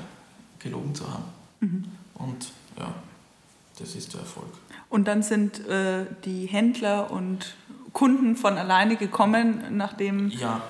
gelogen 0.59 0.95
zu 0.95 1.09
haben. 1.13 1.25
Mhm. 1.61 1.85
Und 2.15 2.49
ja, 2.79 2.93
das 3.79 3.95
ist 3.95 4.15
der 4.15 4.21
Erfolg. 4.21 4.49
Und 4.89 5.07
dann 5.07 5.23
sind 5.23 5.67
äh, 5.69 6.07
die 6.25 6.47
Händler 6.47 7.11
und 7.11 7.55
Kunden 7.93 8.37
von 8.37 8.59
alleine 8.59 8.97
gekommen, 8.97 9.77
nachdem. 9.77 10.31
Ja. 10.31 10.63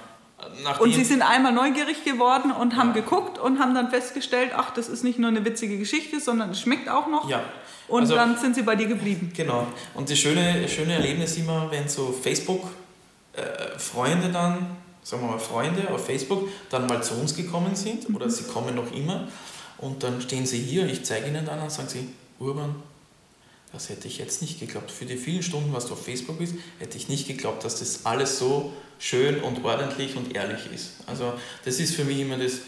Nachdem, 0.62 0.84
und 0.84 0.94
sie 0.94 1.04
sind 1.04 1.22
einmal 1.22 1.52
neugierig 1.52 2.04
geworden 2.04 2.52
und 2.52 2.76
haben 2.76 2.88
ja. 2.88 3.00
geguckt 3.00 3.38
und 3.38 3.58
haben 3.58 3.74
dann 3.74 3.90
festgestellt, 3.90 4.52
ach, 4.54 4.72
das 4.72 4.88
ist 4.88 5.04
nicht 5.04 5.18
nur 5.18 5.28
eine 5.28 5.44
witzige 5.44 5.78
Geschichte, 5.78 6.20
sondern 6.20 6.50
es 6.50 6.60
schmeckt 6.60 6.88
auch 6.88 7.08
noch. 7.08 7.28
Ja, 7.28 7.42
und 7.88 8.02
also, 8.02 8.14
dann 8.14 8.38
sind 8.38 8.54
sie 8.54 8.62
bei 8.62 8.76
dir 8.76 8.86
geblieben. 8.86 9.32
Genau. 9.36 9.66
Und 9.94 10.10
das 10.10 10.18
schöne, 10.18 10.68
schöne 10.68 10.94
Erlebnis 10.94 11.36
immer, 11.36 11.70
wenn 11.70 11.88
so 11.88 12.12
Facebook-Freunde 12.12 14.28
äh, 14.28 14.32
dann, 14.32 14.76
sagen 15.02 15.22
wir 15.22 15.32
mal 15.32 15.38
Freunde 15.38 15.90
auf 15.90 16.06
Facebook, 16.06 16.48
dann 16.70 16.86
mal 16.86 17.02
zu 17.02 17.14
uns 17.14 17.34
gekommen 17.34 17.74
sind 17.74 18.08
mhm. 18.08 18.16
oder 18.16 18.30
sie 18.30 18.44
kommen 18.44 18.74
noch 18.74 18.90
immer 18.92 19.28
und 19.78 20.02
dann 20.02 20.20
stehen 20.20 20.46
sie 20.46 20.58
hier, 20.58 20.86
ich 20.86 21.04
zeige 21.04 21.28
ihnen 21.28 21.44
dann 21.44 21.60
und 21.60 21.70
sagen 21.70 21.88
sie, 21.88 22.08
Urban, 22.38 22.74
das 23.72 23.88
hätte 23.88 24.06
ich 24.06 24.18
jetzt 24.18 24.42
nicht 24.42 24.60
geglaubt. 24.60 24.90
Für 24.90 25.06
die 25.06 25.16
vielen 25.16 25.42
Stunden, 25.42 25.72
was 25.72 25.86
du 25.86 25.94
auf 25.94 26.04
Facebook 26.04 26.38
bist, 26.38 26.54
hätte 26.78 26.96
ich 26.96 27.08
nicht 27.08 27.26
geglaubt, 27.26 27.64
dass 27.64 27.78
das 27.78 28.06
alles 28.06 28.38
so 28.38 28.72
schön 29.02 29.40
und 29.40 29.64
ordentlich 29.64 30.16
und 30.16 30.34
ehrlich 30.34 30.72
ist. 30.72 30.92
Also 31.06 31.34
das 31.64 31.80
ist 31.80 31.96
für 31.96 32.04
mich 32.04 32.20
immer 32.20 32.38
das 32.38 32.60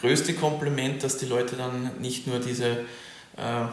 größte 0.00 0.34
Kompliment, 0.34 1.04
dass 1.04 1.18
die 1.18 1.26
Leute 1.26 1.54
dann 1.54 2.00
nicht 2.00 2.26
nur 2.26 2.40
diese 2.40 2.80
äh, 3.36 3.66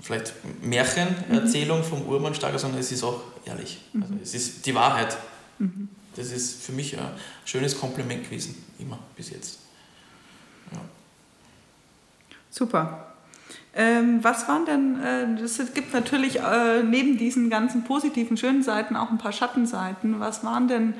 vielleicht 0.00 0.32
Märchenerzählung 0.62 1.80
mhm. 1.80 1.84
vom 1.84 2.02
Urmannsteiger, 2.02 2.58
sondern 2.60 2.80
es 2.80 2.92
ist 2.92 3.02
auch 3.02 3.20
ehrlich. 3.44 3.80
Mhm. 3.92 4.02
Also 4.02 4.14
es 4.22 4.34
ist 4.34 4.66
die 4.66 4.74
Wahrheit. 4.74 5.16
Mhm. 5.58 5.88
Das 6.14 6.30
ist 6.30 6.62
für 6.62 6.72
mich 6.72 6.96
ein 6.96 7.10
schönes 7.44 7.78
Kompliment 7.78 8.24
gewesen, 8.24 8.64
immer 8.78 9.00
bis 9.16 9.30
jetzt. 9.30 9.58
Ja. 10.72 10.80
Super. 12.50 13.13
Ähm, 13.76 14.22
was 14.22 14.46
waren 14.48 14.66
denn, 14.66 15.00
äh, 15.02 15.42
es 15.42 15.58
gibt 15.74 15.92
natürlich 15.92 16.40
äh, 16.40 16.82
neben 16.82 17.18
diesen 17.18 17.50
ganzen 17.50 17.84
positiven, 17.84 18.36
schönen 18.36 18.62
Seiten 18.62 18.94
auch 18.94 19.10
ein 19.10 19.18
paar 19.18 19.32
Schattenseiten. 19.32 20.20
Was 20.20 20.44
waren 20.44 20.68
denn 20.68 20.94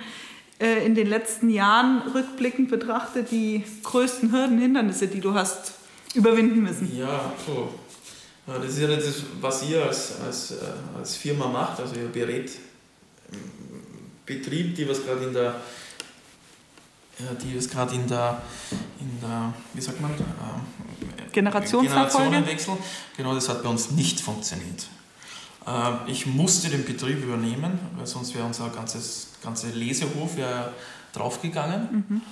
äh, 0.59 0.85
in 0.85 0.95
den 0.95 1.07
letzten 1.07 1.50
Jahren 1.50 2.02
rückblickend 2.14 2.71
betrachtet 2.71 3.31
die 3.31 3.62
größten 3.85 4.33
Hürden, 4.33 4.59
Hindernisse, 4.59 5.07
die 5.07 5.21
du 5.21 5.35
hast 5.35 5.75
überwinden 6.14 6.62
müssen? 6.62 6.97
Ja, 6.97 7.33
so 7.47 7.73
das 8.47 8.73
ist 8.73 8.78
ja 8.78 8.88
das, 8.88 9.23
was 9.40 9.69
ihr 9.69 9.83
als, 9.83 10.21
als, 10.21 10.50
äh, 10.50 10.54
als 10.99 11.16
Firma 11.16 11.49
macht. 11.49 11.81
Also 11.81 11.97
ihr 11.97 12.09
berät 12.09 12.50
Betrieb, 14.26 14.75
die 14.75 14.88
was 14.88 15.04
gerade 15.04 15.25
in 15.25 15.33
der 15.33 15.54
die 17.42 17.54
ist 17.54 17.71
gerade 17.71 17.94
in 17.94 18.06
der, 18.06 18.42
in 19.00 19.21
der, 19.21 19.52
wie 19.73 19.80
sagt 19.80 20.00
man, 20.00 20.11
ähm, 20.12 21.30
Generationswechsel. 21.33 22.76
Genau, 23.16 23.35
das 23.35 23.49
hat 23.49 23.62
bei 23.62 23.68
uns 23.68 23.90
nicht 23.90 24.21
funktioniert. 24.21 24.87
Ähm, 25.66 25.99
ich 26.06 26.26
musste 26.26 26.68
den 26.68 26.85
Betrieb 26.85 27.23
übernehmen, 27.23 27.78
weil 27.97 28.06
sonst 28.06 28.35
wäre 28.35 28.44
unser 28.44 28.68
ganzes 28.71 29.28
ganze 29.42 29.68
Lesehof 29.71 30.38
ja 30.38 30.71
draufgegangen. 31.12 32.04
Mhm. 32.09 32.23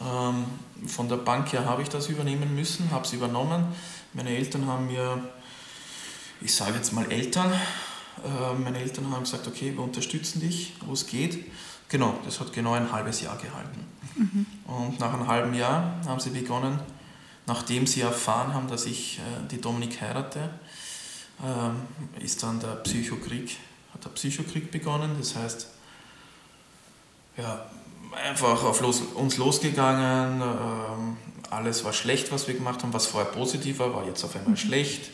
Ähm, 0.00 0.44
von 0.86 1.08
der 1.08 1.16
Bank 1.16 1.52
her 1.52 1.64
habe 1.64 1.82
ich 1.82 1.88
das 1.88 2.08
übernehmen 2.08 2.54
müssen, 2.54 2.90
habe 2.90 3.04
es 3.04 3.12
übernommen. 3.12 3.64
Meine 4.12 4.30
Eltern 4.30 4.66
haben 4.66 4.86
mir 4.86 5.22
ich 6.40 6.54
sage 6.54 6.76
jetzt 6.76 6.92
mal 6.92 7.10
Eltern. 7.10 7.52
Äh, 7.52 8.54
meine 8.62 8.78
Eltern 8.78 9.10
haben 9.10 9.22
gesagt, 9.24 9.46
okay, 9.46 9.72
wir 9.74 9.82
unterstützen 9.82 10.40
dich, 10.40 10.74
wo 10.84 10.92
es 10.92 11.06
geht. 11.06 11.46
Genau, 11.88 12.18
das 12.24 12.40
hat 12.40 12.52
genau 12.52 12.72
ein 12.72 12.90
halbes 12.90 13.20
Jahr 13.20 13.36
gehalten. 13.36 13.86
Mhm. 14.16 14.46
Und 14.66 15.00
nach 15.00 15.12
einem 15.12 15.28
halben 15.28 15.54
Jahr 15.54 16.00
haben 16.06 16.20
sie 16.20 16.30
begonnen, 16.30 16.80
nachdem 17.46 17.86
sie 17.86 18.00
erfahren 18.00 18.54
haben, 18.54 18.68
dass 18.68 18.86
ich 18.86 19.18
äh, 19.18 19.48
die 19.50 19.60
Dominik 19.60 20.00
heirate, 20.00 20.50
ähm, 21.44 21.82
ist 22.20 22.42
dann 22.42 22.58
der 22.60 22.76
Psychokrieg, 22.76 23.56
hat 23.94 24.04
der 24.04 24.10
Psychokrieg 24.10 24.70
begonnen. 24.70 25.16
Das 25.18 25.36
heißt, 25.36 25.68
ja, 27.36 27.66
einfach 28.24 28.64
auf 28.64 28.80
los, 28.80 29.02
uns 29.14 29.36
losgegangen. 29.36 30.40
Ähm, 30.40 31.16
alles 31.50 31.84
war 31.84 31.92
schlecht, 31.92 32.32
was 32.32 32.48
wir 32.48 32.54
gemacht 32.54 32.82
haben. 32.82 32.92
Was 32.92 33.06
vorher 33.06 33.30
positiv 33.30 33.78
war, 33.78 33.94
war 33.94 34.06
jetzt 34.06 34.24
auf 34.24 34.34
einmal 34.34 34.52
mhm. 34.52 34.56
schlecht. 34.56 35.10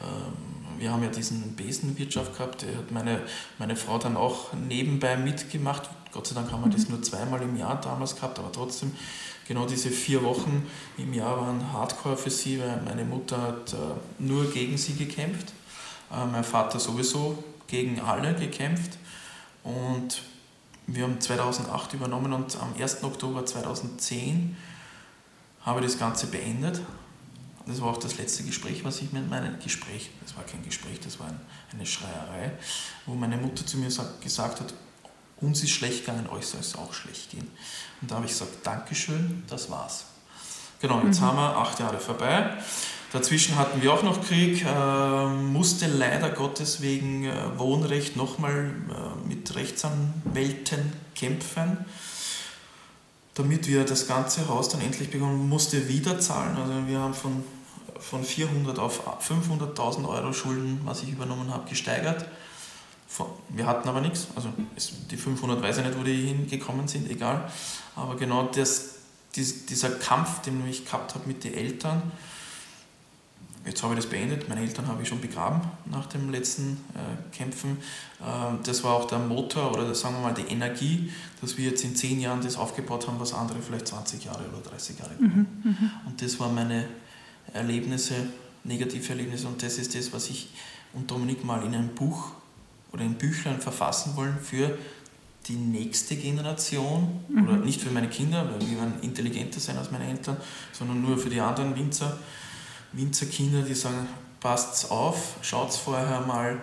Ähm, 0.00 0.53
wir 0.78 0.90
haben 0.90 1.02
ja 1.02 1.10
diesen 1.10 1.54
Besenwirtschaft 1.56 2.36
gehabt, 2.36 2.62
der 2.62 2.76
hat 2.76 2.90
meine, 2.90 3.22
meine 3.58 3.76
Frau 3.76 3.98
dann 3.98 4.16
auch 4.16 4.52
nebenbei 4.52 5.16
mitgemacht. 5.16 5.88
Gott 6.12 6.26
sei 6.26 6.34
Dank 6.34 6.52
haben 6.52 6.64
wir 6.64 6.70
das 6.70 6.86
mhm. 6.88 6.94
nur 6.94 7.02
zweimal 7.02 7.42
im 7.42 7.56
Jahr 7.56 7.80
damals 7.80 8.14
gehabt, 8.14 8.38
aber 8.38 8.52
trotzdem, 8.52 8.92
genau 9.46 9.66
diese 9.66 9.90
vier 9.90 10.22
Wochen 10.22 10.66
im 10.96 11.12
Jahr 11.12 11.40
waren 11.40 11.72
hardcore 11.72 12.16
für 12.16 12.30
sie, 12.30 12.60
weil 12.60 12.80
meine 12.84 13.04
Mutter 13.04 13.40
hat 13.40 13.72
äh, 13.72 13.76
nur 14.18 14.50
gegen 14.50 14.76
sie 14.76 14.94
gekämpft, 14.94 15.52
äh, 16.12 16.24
mein 16.26 16.44
Vater 16.44 16.78
sowieso 16.78 17.42
gegen 17.66 18.00
alle 18.00 18.34
gekämpft 18.34 18.98
und 19.64 20.22
wir 20.86 21.04
haben 21.04 21.20
2008 21.20 21.94
übernommen 21.94 22.32
und 22.32 22.56
am 22.60 22.74
1. 22.78 23.02
Oktober 23.04 23.46
2010 23.46 24.56
habe 25.62 25.80
ich 25.80 25.86
das 25.86 25.98
Ganze 25.98 26.26
beendet 26.26 26.80
das 27.66 27.80
war 27.80 27.90
auch 27.90 27.96
das 27.96 28.18
letzte 28.18 28.42
Gespräch, 28.42 28.84
was 28.84 29.00
ich 29.00 29.12
mit 29.12 29.28
meinem 29.28 29.58
Gespräch, 29.58 30.10
das 30.22 30.36
war 30.36 30.44
kein 30.44 30.62
Gespräch, 30.62 31.00
das 31.00 31.18
war 31.18 31.30
eine 31.72 31.86
Schreierei, 31.86 32.52
wo 33.06 33.14
meine 33.14 33.36
Mutter 33.36 33.64
zu 33.64 33.78
mir 33.78 33.88
gesagt 34.20 34.60
hat, 34.60 34.74
uns 35.40 35.62
ist 35.62 35.70
schlecht 35.70 36.04
gegangen, 36.04 36.28
euch 36.28 36.46
soll 36.46 36.60
es 36.60 36.76
auch 36.76 36.92
schlecht 36.92 37.30
gehen. 37.30 37.50
Und 38.00 38.10
da 38.10 38.16
habe 38.16 38.26
ich 38.26 38.32
gesagt, 38.32 38.50
Dankeschön, 38.62 39.42
das 39.48 39.70
war's. 39.70 40.04
Genau, 40.80 41.02
jetzt 41.04 41.20
mhm. 41.20 41.24
haben 41.24 41.36
wir 41.36 41.56
acht 41.56 41.80
Jahre 41.80 41.98
vorbei. 41.98 42.56
Dazwischen 43.12 43.56
hatten 43.56 43.80
wir 43.80 43.92
auch 43.92 44.02
noch 44.02 44.24
Krieg, 44.26 44.64
äh, 44.64 45.26
musste 45.26 45.86
leider 45.86 46.30
Gottes 46.30 46.80
wegen 46.80 47.24
äh, 47.24 47.58
Wohnrecht 47.58 48.16
nochmal 48.16 48.72
äh, 48.90 49.28
mit 49.28 49.54
Rechtsanwälten 49.54 50.92
kämpfen 51.14 51.84
damit 53.34 53.66
wir 53.66 53.84
das 53.84 54.06
ganze 54.06 54.48
Haus 54.48 54.68
dann 54.68 54.80
endlich 54.80 55.10
bekommen, 55.10 55.48
musste 55.48 55.88
wieder 55.88 56.20
zahlen. 56.20 56.56
Also 56.56 56.86
wir 56.86 56.98
haben 56.98 57.14
von 57.14 57.44
von 57.98 58.24
400 58.24 58.78
auf 58.78 59.00
500.000 59.20 60.08
Euro 60.08 60.32
Schulden, 60.32 60.80
was 60.84 61.02
ich 61.02 61.10
übernommen 61.10 61.52
habe, 61.52 61.68
gesteigert. 61.68 62.26
Wir 63.48 63.66
hatten 63.66 63.88
aber 63.88 64.00
nichts, 64.00 64.26
also 64.34 64.48
die 65.10 65.16
500 65.16 65.62
weiß 65.62 65.78
ich 65.78 65.84
nicht, 65.84 65.98
wo 65.98 66.02
die 66.02 66.26
hingekommen 66.26 66.88
sind, 66.88 67.08
egal. 67.10 67.48
Aber 67.94 68.16
genau 68.16 68.44
das, 68.44 68.96
dieser 69.36 69.90
Kampf, 69.90 70.40
den 70.42 70.66
ich 70.68 70.84
gehabt 70.84 71.14
habe 71.14 71.26
mit 71.28 71.44
den 71.44 71.54
Eltern, 71.54 72.10
jetzt 73.66 73.82
habe 73.82 73.94
ich 73.94 74.00
das 74.00 74.10
beendet. 74.10 74.48
Meine 74.48 74.60
Eltern 74.60 74.88
habe 74.88 75.02
ich 75.02 75.08
schon 75.08 75.20
begraben 75.20 75.60
nach 75.86 76.06
dem 76.06 76.30
letzten 76.30 76.84
äh, 76.94 77.36
Kämpfen. 77.36 77.78
Äh, 78.20 78.64
das 78.64 78.84
war 78.84 78.94
auch 78.94 79.06
der 79.06 79.18
Motor 79.18 79.72
oder 79.72 79.94
sagen 79.94 80.16
wir 80.16 80.22
mal 80.22 80.34
die 80.34 80.52
Energie, 80.52 81.12
dass 81.40 81.56
wir 81.56 81.70
jetzt 81.70 81.84
in 81.84 81.96
zehn 81.96 82.20
Jahren 82.20 82.42
das 82.42 82.56
aufgebaut 82.56 83.06
haben, 83.06 83.18
was 83.20 83.32
andere 83.32 83.60
vielleicht 83.60 83.88
20 83.88 84.24
Jahre 84.24 84.44
oder 84.48 84.70
30 84.70 84.98
Jahre 84.98 85.12
mhm, 85.18 85.46
mhm, 85.62 85.90
Und 86.06 86.20
das 86.20 86.38
waren 86.40 86.54
meine 86.54 86.88
Erlebnisse, 87.52 88.14
negative 88.64 89.10
Erlebnisse 89.10 89.46
und 89.46 89.62
das 89.62 89.78
ist 89.78 89.94
das, 89.94 90.12
was 90.12 90.30
ich 90.30 90.48
und 90.92 91.10
Dominik 91.10 91.44
mal 91.44 91.64
in 91.64 91.74
einem 91.74 91.88
Buch 91.88 92.30
oder 92.92 93.02
in 93.02 93.14
Büchlein 93.14 93.60
verfassen 93.60 94.16
wollen 94.16 94.38
für 94.40 94.78
die 95.48 95.56
nächste 95.56 96.16
Generation 96.16 97.20
mhm. 97.28 97.48
oder 97.48 97.56
nicht 97.56 97.80
für 97.80 97.90
meine 97.90 98.08
Kinder, 98.08 98.48
weil 98.50 98.60
die 98.60 98.76
werden 98.76 98.94
intelligenter 99.02 99.60
sein 99.60 99.76
als 99.76 99.90
meine 99.90 100.08
Eltern, 100.08 100.36
sondern 100.72 101.02
nur 101.02 101.18
für 101.18 101.28
die 101.28 101.40
anderen 101.40 101.76
Winzer 101.76 102.16
Winzerkinder, 102.96 103.62
die 103.62 103.74
sagen, 103.74 104.06
passt 104.40 104.90
auf, 104.90 105.36
schaut 105.42 105.72
vorher 105.72 106.20
mal 106.20 106.52
ein 106.52 106.60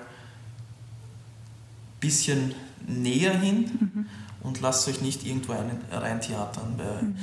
bisschen 1.99 2.55
näher 2.87 3.37
hin 3.37 3.71
mhm. 3.79 4.05
und 4.41 4.61
lasst 4.61 4.87
euch 4.87 5.01
nicht 5.01 5.25
irgendwo 5.25 5.53
rein 5.91 6.21
theatern, 6.21 6.73
weil 6.77 7.03
mhm. 7.03 7.17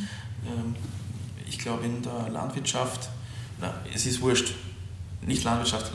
ähm, 0.47 0.77
ich 1.49 1.59
glaube 1.59 1.85
in 1.87 2.03
der 2.03 2.29
Landwirtschaft, 2.29 3.09
na, 3.61 3.75
es 3.93 4.07
ist 4.07 4.21
wurscht, 4.21 4.55
nicht 5.23 5.45
Landwirtschaft, 5.45 5.93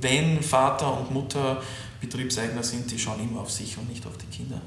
wenn 0.00 0.42
Vater 0.42 0.98
und 0.98 1.12
Mutter 1.12 1.62
Betriebseigner 2.00 2.62
sind, 2.62 2.90
die 2.90 2.98
schauen 2.98 3.20
immer 3.20 3.40
auf 3.40 3.50
sich 3.50 3.78
und 3.78 3.88
nicht 3.88 4.06
auf 4.06 4.16
die 4.18 4.26
Kinder. 4.26 4.60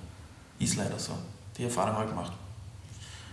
Ist 0.60 0.76
leider 0.76 0.98
so. 0.98 1.14
Die 1.58 1.64
Erfahrung 1.64 1.94
habe 1.94 2.06
ich 2.06 2.10
gemacht. 2.10 2.32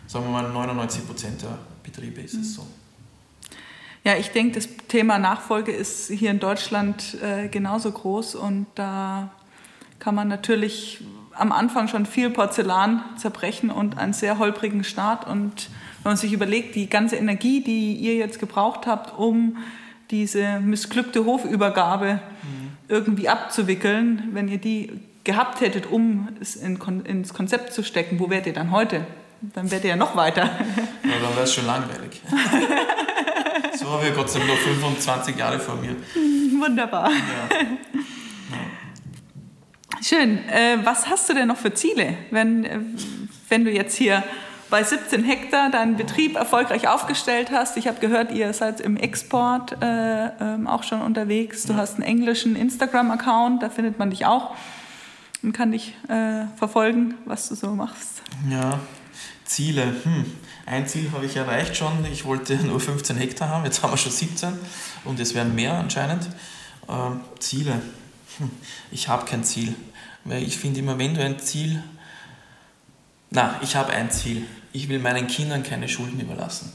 Sagen 0.06 0.26
wir 0.26 0.32
mal, 0.32 0.44
99% 0.44 1.40
der 1.40 1.58
Betriebe 1.82 2.20
ist 2.20 2.34
mhm. 2.34 2.40
es 2.40 2.54
so. 2.54 2.66
Ja, 4.04 4.16
ich 4.16 4.28
denke, 4.28 4.56
das 4.56 4.68
Thema 4.88 5.18
Nachfolge 5.18 5.72
ist 5.72 6.10
hier 6.10 6.30
in 6.30 6.38
Deutschland 6.38 7.16
äh, 7.22 7.48
genauso 7.48 7.90
groß 7.90 8.34
und 8.34 8.66
da 8.74 9.30
kann 9.98 10.14
man 10.14 10.28
natürlich 10.28 11.02
am 11.32 11.52
Anfang 11.52 11.88
schon 11.88 12.04
viel 12.04 12.28
Porzellan 12.28 13.02
zerbrechen 13.16 13.70
und 13.70 13.96
einen 13.96 14.12
sehr 14.12 14.38
holprigen 14.38 14.84
Start. 14.84 15.26
Und 15.26 15.70
wenn 16.04 16.10
man 16.10 16.16
sich 16.18 16.34
überlegt, 16.34 16.74
die 16.74 16.90
ganze 16.90 17.16
Energie, 17.16 17.62
die 17.62 17.94
ihr 17.94 18.14
jetzt 18.14 18.38
gebraucht 18.38 18.86
habt, 18.86 19.18
um 19.18 19.56
diese 20.10 20.60
missglückte 20.60 21.24
Hofübergabe 21.24 22.20
mhm. 22.42 22.72
irgendwie 22.88 23.30
abzuwickeln, 23.30 24.28
wenn 24.32 24.48
ihr 24.48 24.58
die 24.58 25.00
gehabt 25.24 25.62
hättet, 25.62 25.90
um 25.90 26.28
es 26.42 26.56
in, 26.56 26.78
ins 27.06 27.32
Konzept 27.32 27.72
zu 27.72 27.82
stecken, 27.82 28.20
wo 28.20 28.28
wärt 28.28 28.46
ihr 28.46 28.52
dann 28.52 28.70
heute? 28.70 29.06
Dann 29.40 29.70
wärt 29.70 29.84
ihr 29.84 29.90
ja 29.90 29.96
noch 29.96 30.14
weiter. 30.14 30.50
Ja, 31.04 31.10
dann 31.20 31.34
wäre 31.34 31.44
es 31.44 31.54
schon 31.54 31.66
langweilig. 31.66 32.20
So 33.76 33.90
habe 33.90 34.06
ich 34.08 34.14
Gott 34.14 34.30
sei 34.30 34.38
Dank 34.38 34.50
noch 34.50 34.58
25 34.58 35.36
Jahre 35.36 35.58
vor 35.58 35.74
mir. 35.76 35.96
Wunderbar. 36.60 37.10
Ja. 37.10 37.18
Schön. 40.00 40.38
Äh, 40.48 40.78
was 40.84 41.08
hast 41.08 41.28
du 41.28 41.34
denn 41.34 41.48
noch 41.48 41.56
für 41.56 41.74
Ziele, 41.74 42.16
wenn, 42.30 42.64
äh, 42.64 42.78
wenn 43.48 43.64
du 43.64 43.72
jetzt 43.72 43.96
hier 43.96 44.22
bei 44.70 44.82
17 44.82 45.24
Hektar 45.24 45.70
deinen 45.70 45.96
Betrieb 45.96 46.36
erfolgreich 46.36 46.88
aufgestellt 46.88 47.50
hast? 47.50 47.76
Ich 47.76 47.86
habe 47.86 48.00
gehört, 48.00 48.32
ihr 48.32 48.52
seid 48.52 48.80
im 48.80 48.96
Export 48.96 49.80
äh, 49.82 50.26
ähm, 50.40 50.66
auch 50.66 50.82
schon 50.82 51.02
unterwegs. 51.02 51.64
Du 51.64 51.72
ja. 51.72 51.78
hast 51.78 51.94
einen 51.94 52.04
englischen 52.04 52.56
Instagram-Account, 52.56 53.62
da 53.62 53.70
findet 53.70 53.98
man 53.98 54.10
dich 54.10 54.26
auch 54.26 54.54
und 55.42 55.52
kann 55.52 55.72
dich 55.72 55.94
äh, 56.08 56.46
verfolgen, 56.56 57.14
was 57.24 57.48
du 57.48 57.54
so 57.54 57.68
machst. 57.68 58.22
Ja, 58.50 58.80
Ziele. 59.44 59.94
Hm. 60.02 60.24
Ein 60.66 60.86
Ziel 60.86 61.12
habe 61.12 61.26
ich 61.26 61.36
erreicht 61.36 61.76
schon. 61.76 62.04
Ich 62.10 62.24
wollte 62.24 62.56
nur 62.66 62.80
15 62.80 63.16
Hektar 63.16 63.48
haben, 63.48 63.64
jetzt 63.64 63.82
haben 63.82 63.92
wir 63.92 63.98
schon 63.98 64.12
17 64.12 64.58
und 65.04 65.20
es 65.20 65.34
werden 65.34 65.54
mehr 65.54 65.74
anscheinend. 65.74 66.28
Ähm, 66.88 67.20
Ziele. 67.38 67.80
Hm. 68.38 68.50
Ich 68.90 69.08
habe 69.08 69.24
kein 69.24 69.44
Ziel. 69.44 69.74
Weil 70.24 70.42
ich 70.42 70.56
finde 70.56 70.80
immer, 70.80 70.98
wenn 70.98 71.14
du 71.14 71.22
ein 71.22 71.38
Ziel. 71.38 71.82
Na, 73.34 73.60
ich 73.62 73.76
habe 73.76 73.92
ein 73.92 74.10
Ziel. 74.10 74.46
Ich 74.72 74.88
will 74.88 74.98
meinen 74.98 75.26
Kindern 75.26 75.62
keine 75.62 75.88
Schulden 75.88 76.18
überlassen. 76.20 76.72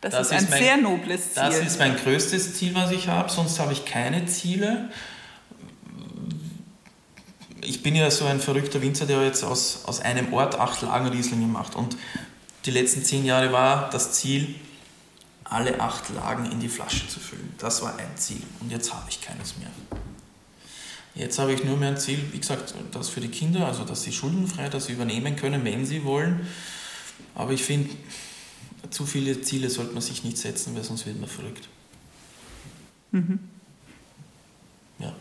Das, 0.00 0.12
das 0.12 0.26
ist 0.28 0.32
ein 0.32 0.44
ist 0.44 0.50
mein, 0.50 0.62
sehr 0.62 0.76
nobles 0.76 1.34
Ziel. 1.34 1.42
Das 1.42 1.58
ist 1.58 1.78
mein 1.78 1.96
größtes 1.96 2.54
Ziel, 2.54 2.74
was 2.74 2.92
ich 2.92 3.08
habe. 3.08 3.28
Sonst 3.30 3.58
habe 3.58 3.72
ich 3.72 3.84
keine 3.84 4.26
Ziele 4.26 4.90
ich 7.66 7.82
bin 7.82 7.94
ja 7.94 8.10
so 8.10 8.24
ein 8.24 8.40
verrückter 8.40 8.80
Winzer, 8.80 9.06
der 9.06 9.22
jetzt 9.24 9.44
aus, 9.44 9.84
aus 9.84 10.00
einem 10.00 10.32
Ort 10.32 10.58
acht 10.58 10.82
Lagen 10.82 11.08
Rieslinge 11.08 11.46
macht. 11.46 11.74
Und 11.74 11.96
die 12.64 12.70
letzten 12.70 13.04
zehn 13.04 13.24
Jahre 13.24 13.52
war 13.52 13.90
das 13.90 14.12
Ziel, 14.12 14.54
alle 15.44 15.80
acht 15.80 16.08
Lagen 16.10 16.50
in 16.50 16.60
die 16.60 16.68
Flasche 16.68 17.06
zu 17.08 17.20
füllen. 17.20 17.54
Das 17.58 17.82
war 17.82 17.96
ein 17.98 18.16
Ziel. 18.16 18.42
Und 18.60 18.70
jetzt 18.70 18.92
habe 18.92 19.04
ich 19.08 19.20
keines 19.20 19.56
mehr. 19.58 19.68
Jetzt 21.16 21.38
habe 21.38 21.54
ich 21.54 21.64
nur 21.64 21.78
mehr 21.78 21.88
ein 21.88 21.96
Ziel, 21.96 22.18
wie 22.32 22.38
gesagt, 22.38 22.74
das 22.92 23.08
für 23.08 23.20
die 23.20 23.28
Kinder, 23.28 23.66
also 23.66 23.84
dass 23.84 24.02
sie 24.02 24.12
schuldenfrei 24.12 24.68
das 24.68 24.90
übernehmen 24.90 25.34
können, 25.34 25.64
wenn 25.64 25.86
sie 25.86 26.04
wollen. 26.04 26.46
Aber 27.34 27.52
ich 27.52 27.62
finde, 27.62 27.90
zu 28.90 29.06
viele 29.06 29.40
Ziele 29.40 29.70
sollte 29.70 29.94
man 29.94 30.02
sich 30.02 30.24
nicht 30.24 30.36
setzen, 30.36 30.74
weil 30.76 30.84
sonst 30.84 31.06
wird 31.06 31.18
man 31.18 31.28
verrückt. 31.28 31.68
Mhm. 33.12 33.38
Ja. 34.98 35.14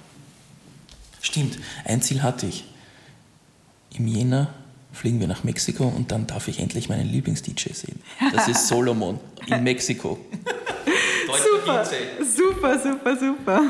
Stimmt, 1.22 1.58
ein 1.86 2.02
Ziel 2.02 2.22
hatte 2.24 2.48
ich. 2.48 2.66
Im 3.98 4.08
Jänner 4.08 4.54
fliegen 4.92 5.22
wir 5.22 5.28
nach 5.28 5.46
Mexiko 5.46 5.88
und 5.88 6.12
dann 6.12 6.28
darf 6.28 6.50
ich 6.50 6.60
endlich 6.60 6.90
meinen 6.90 7.10
Lieblings-DJ 7.10 7.72
sehen. 7.74 8.02
Das 8.34 8.50
ist 8.50 8.68
Solomon 8.68 9.20
in 9.48 9.64
Mexiko. 9.64 10.20
super, 11.28 11.86
super, 11.86 12.80
super, 12.80 13.18
super. 13.18 13.62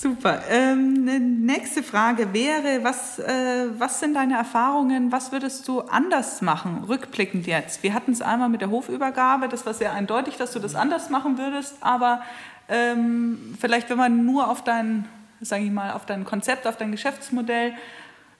Super. 0.00 0.42
Ähm, 0.48 1.44
nächste 1.44 1.82
Frage 1.82 2.32
wäre, 2.32 2.84
was, 2.84 3.18
äh, 3.18 3.66
was 3.78 3.98
sind 3.98 4.14
deine 4.14 4.36
Erfahrungen, 4.36 5.10
was 5.10 5.32
würdest 5.32 5.66
du 5.66 5.80
anders 5.80 6.40
machen, 6.40 6.84
rückblickend 6.84 7.48
jetzt? 7.48 7.82
Wir 7.82 7.94
hatten 7.94 8.12
es 8.12 8.22
einmal 8.22 8.48
mit 8.48 8.60
der 8.60 8.70
Hofübergabe, 8.70 9.48
das 9.48 9.66
war 9.66 9.74
sehr 9.74 9.92
eindeutig, 9.92 10.36
dass 10.36 10.52
du 10.52 10.60
das 10.60 10.76
anders 10.76 11.10
machen 11.10 11.36
würdest, 11.36 11.78
aber 11.80 12.22
ähm, 12.68 13.56
vielleicht, 13.60 13.90
wenn 13.90 13.98
man 13.98 14.24
nur 14.24 14.48
auf 14.48 14.62
dein, 14.62 15.08
sage 15.40 15.64
ich 15.64 15.72
mal, 15.72 15.90
auf 15.90 16.06
dein 16.06 16.24
Konzept, 16.24 16.68
auf 16.68 16.76
dein 16.76 16.92
Geschäftsmodell, 16.92 17.72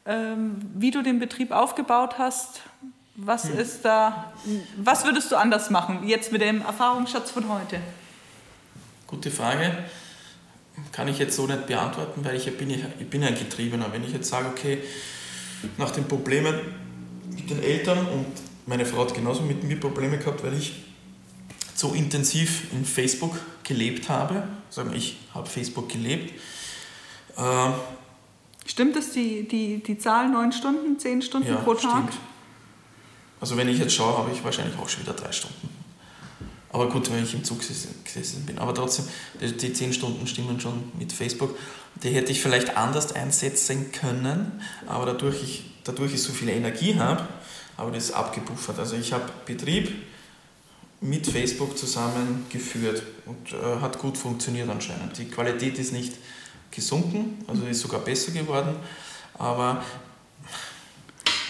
ähm, 0.06 0.60
wie 0.76 0.92
du 0.92 1.02
den 1.02 1.18
Betrieb 1.18 1.50
aufgebaut 1.50 2.18
hast, 2.18 2.60
was 3.16 3.48
hm. 3.48 3.58
ist 3.58 3.84
da, 3.84 4.32
was 4.76 5.04
würdest 5.04 5.32
du 5.32 5.36
anders 5.36 5.70
machen, 5.70 6.06
jetzt 6.06 6.30
mit 6.30 6.40
dem 6.40 6.62
Erfahrungsschatz 6.62 7.32
von 7.32 7.48
heute? 7.48 7.80
Gute 9.08 9.32
Frage. 9.32 9.72
Kann 10.92 11.08
ich 11.08 11.18
jetzt 11.18 11.36
so 11.36 11.46
nicht 11.46 11.66
beantworten, 11.66 12.24
weil 12.24 12.36
ich 12.36 12.56
bin, 12.56 12.70
ich 12.70 13.10
bin 13.10 13.22
ein 13.22 13.34
Getriebener. 13.34 13.92
Wenn 13.92 14.04
ich 14.04 14.12
jetzt 14.12 14.28
sage, 14.28 14.48
okay, 14.48 14.78
nach 15.76 15.90
den 15.90 16.04
Problemen 16.04 16.54
mit 17.34 17.50
den 17.50 17.62
Eltern 17.62 17.98
und 18.06 18.26
meine 18.66 18.84
Frau 18.84 19.02
hat 19.02 19.14
genauso 19.14 19.42
mit 19.42 19.62
mir 19.64 19.78
Probleme 19.78 20.18
gehabt, 20.18 20.42
weil 20.44 20.54
ich 20.54 20.84
so 21.74 21.94
intensiv 21.94 22.72
in 22.72 22.84
Facebook 22.84 23.38
gelebt 23.64 24.08
habe. 24.08 24.42
Sagen 24.70 24.92
ich 24.94 25.16
habe 25.34 25.48
Facebook 25.48 25.88
gelebt. 25.88 26.32
Äh, 27.36 27.70
stimmt 28.66 28.96
das, 28.96 29.12
die, 29.12 29.46
die, 29.46 29.82
die 29.82 29.98
Zahl 29.98 30.28
neun 30.28 30.52
Stunden, 30.52 30.98
zehn 30.98 31.22
Stunden 31.22 31.48
ja, 31.48 31.56
pro 31.56 31.74
Tag? 31.74 32.08
Stimmt. 32.08 32.18
Also 33.40 33.56
wenn 33.56 33.68
ich 33.68 33.78
jetzt 33.78 33.94
schaue, 33.94 34.18
habe 34.18 34.30
ich 34.32 34.42
wahrscheinlich 34.42 34.76
auch 34.78 34.88
schon 34.88 35.04
wieder 35.04 35.12
drei 35.12 35.30
Stunden. 35.30 35.77
Aber 36.70 36.88
gut, 36.88 37.10
weil 37.10 37.22
ich 37.22 37.34
im 37.34 37.44
Zug 37.44 37.60
gesessen 37.60 38.44
bin. 38.44 38.58
Aber 38.58 38.74
trotzdem, 38.74 39.06
die 39.40 39.72
zehn 39.72 39.92
Stunden 39.92 40.26
stimmen 40.26 40.60
schon 40.60 40.92
mit 40.98 41.12
Facebook. 41.12 41.56
Die 42.02 42.10
hätte 42.10 42.30
ich 42.30 42.40
vielleicht 42.40 42.76
anders 42.76 43.12
einsetzen 43.12 43.90
können, 43.90 44.60
aber 44.86 45.06
dadurch 45.06 45.42
ich, 45.42 45.64
dadurch 45.84 46.14
ich 46.14 46.22
so 46.22 46.32
viel 46.32 46.50
Energie 46.50 46.96
habe, 46.98 47.26
ich 47.78 47.94
das 47.94 48.12
abgepuffert. 48.12 48.78
Also 48.78 48.96
ich 48.96 49.12
habe 49.12 49.24
Betrieb, 49.46 49.90
mit 51.00 51.26
Facebook 51.26 51.78
zusammengeführt 51.78 53.02
und 53.26 53.52
äh, 53.52 53.80
hat 53.80 53.98
gut 53.98 54.18
funktioniert 54.18 54.68
anscheinend. 54.68 55.16
Die 55.18 55.26
Qualität 55.26 55.78
ist 55.78 55.92
nicht 55.92 56.14
gesunken, 56.70 57.44
also 57.46 57.64
ist 57.66 57.80
sogar 57.80 58.00
besser 58.00 58.32
geworden, 58.32 58.74
aber 59.38 59.84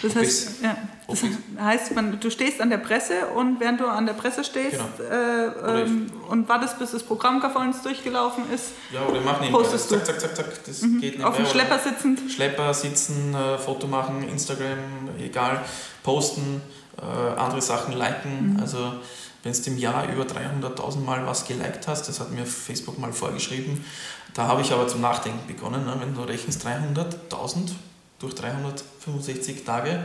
das 0.02 0.14
heißt, 0.14 0.62
ja, 0.62 0.76
das 1.08 1.22
heißt 1.60 1.94
man, 1.94 2.20
du 2.20 2.30
stehst 2.30 2.60
an 2.60 2.70
der 2.70 2.78
Presse 2.78 3.26
und 3.34 3.60
während 3.60 3.80
du 3.80 3.86
an 3.86 4.06
der 4.06 4.12
Presse 4.12 4.44
stehst 4.44 4.72
genau. 4.72 5.10
äh, 5.10 5.82
ähm, 5.82 6.10
und 6.28 6.48
wartest, 6.48 6.78
bis 6.78 6.92
das 6.92 7.02
Programm 7.02 7.40
vor 7.40 7.62
uns 7.62 7.82
durchgelaufen 7.82 8.44
ist, 8.52 8.72
ja, 8.92 9.04
oder 9.04 9.20
mach 9.20 9.40
nebenbei. 9.40 9.62
postest 9.62 9.88
zack, 9.88 10.04
zack, 10.04 10.20
zack, 10.20 10.36
zack, 10.36 10.64
das 10.64 10.82
mhm. 10.82 11.00
geht 11.00 11.22
Auf 11.24 11.36
dem 11.36 11.46
Schlepper 11.46 11.78
sitzend? 11.78 12.20
Schlepper 12.30 12.72
sitzen, 12.74 13.34
äh, 13.34 13.58
Foto 13.58 13.86
machen, 13.86 14.22
Instagram, 14.28 14.78
egal, 15.18 15.60
posten, 16.02 16.60
äh, 16.96 17.38
andere 17.38 17.62
Sachen 17.62 17.96
liken, 17.96 18.54
mhm. 18.54 18.60
also 18.60 18.92
wenn 19.42 19.52
du 19.52 19.70
im 19.70 19.78
Jahr 19.78 20.08
über 20.12 20.24
300.000 20.24 21.00
Mal 21.00 21.26
was 21.26 21.46
geliked 21.46 21.86
hast, 21.86 22.08
das 22.08 22.20
hat 22.20 22.30
mir 22.32 22.44
Facebook 22.44 22.98
mal 22.98 23.12
vorgeschrieben, 23.12 23.84
da 24.34 24.46
habe 24.46 24.62
ich 24.62 24.72
aber 24.72 24.86
zum 24.88 25.00
Nachdenken 25.00 25.46
begonnen, 25.46 25.84
ne? 25.84 25.96
wenn 26.00 26.14
du 26.14 26.22
rechnest 26.22 26.66
300.000 26.66 27.70
durch 28.18 28.34
365 28.34 29.64
Tage, 29.64 30.04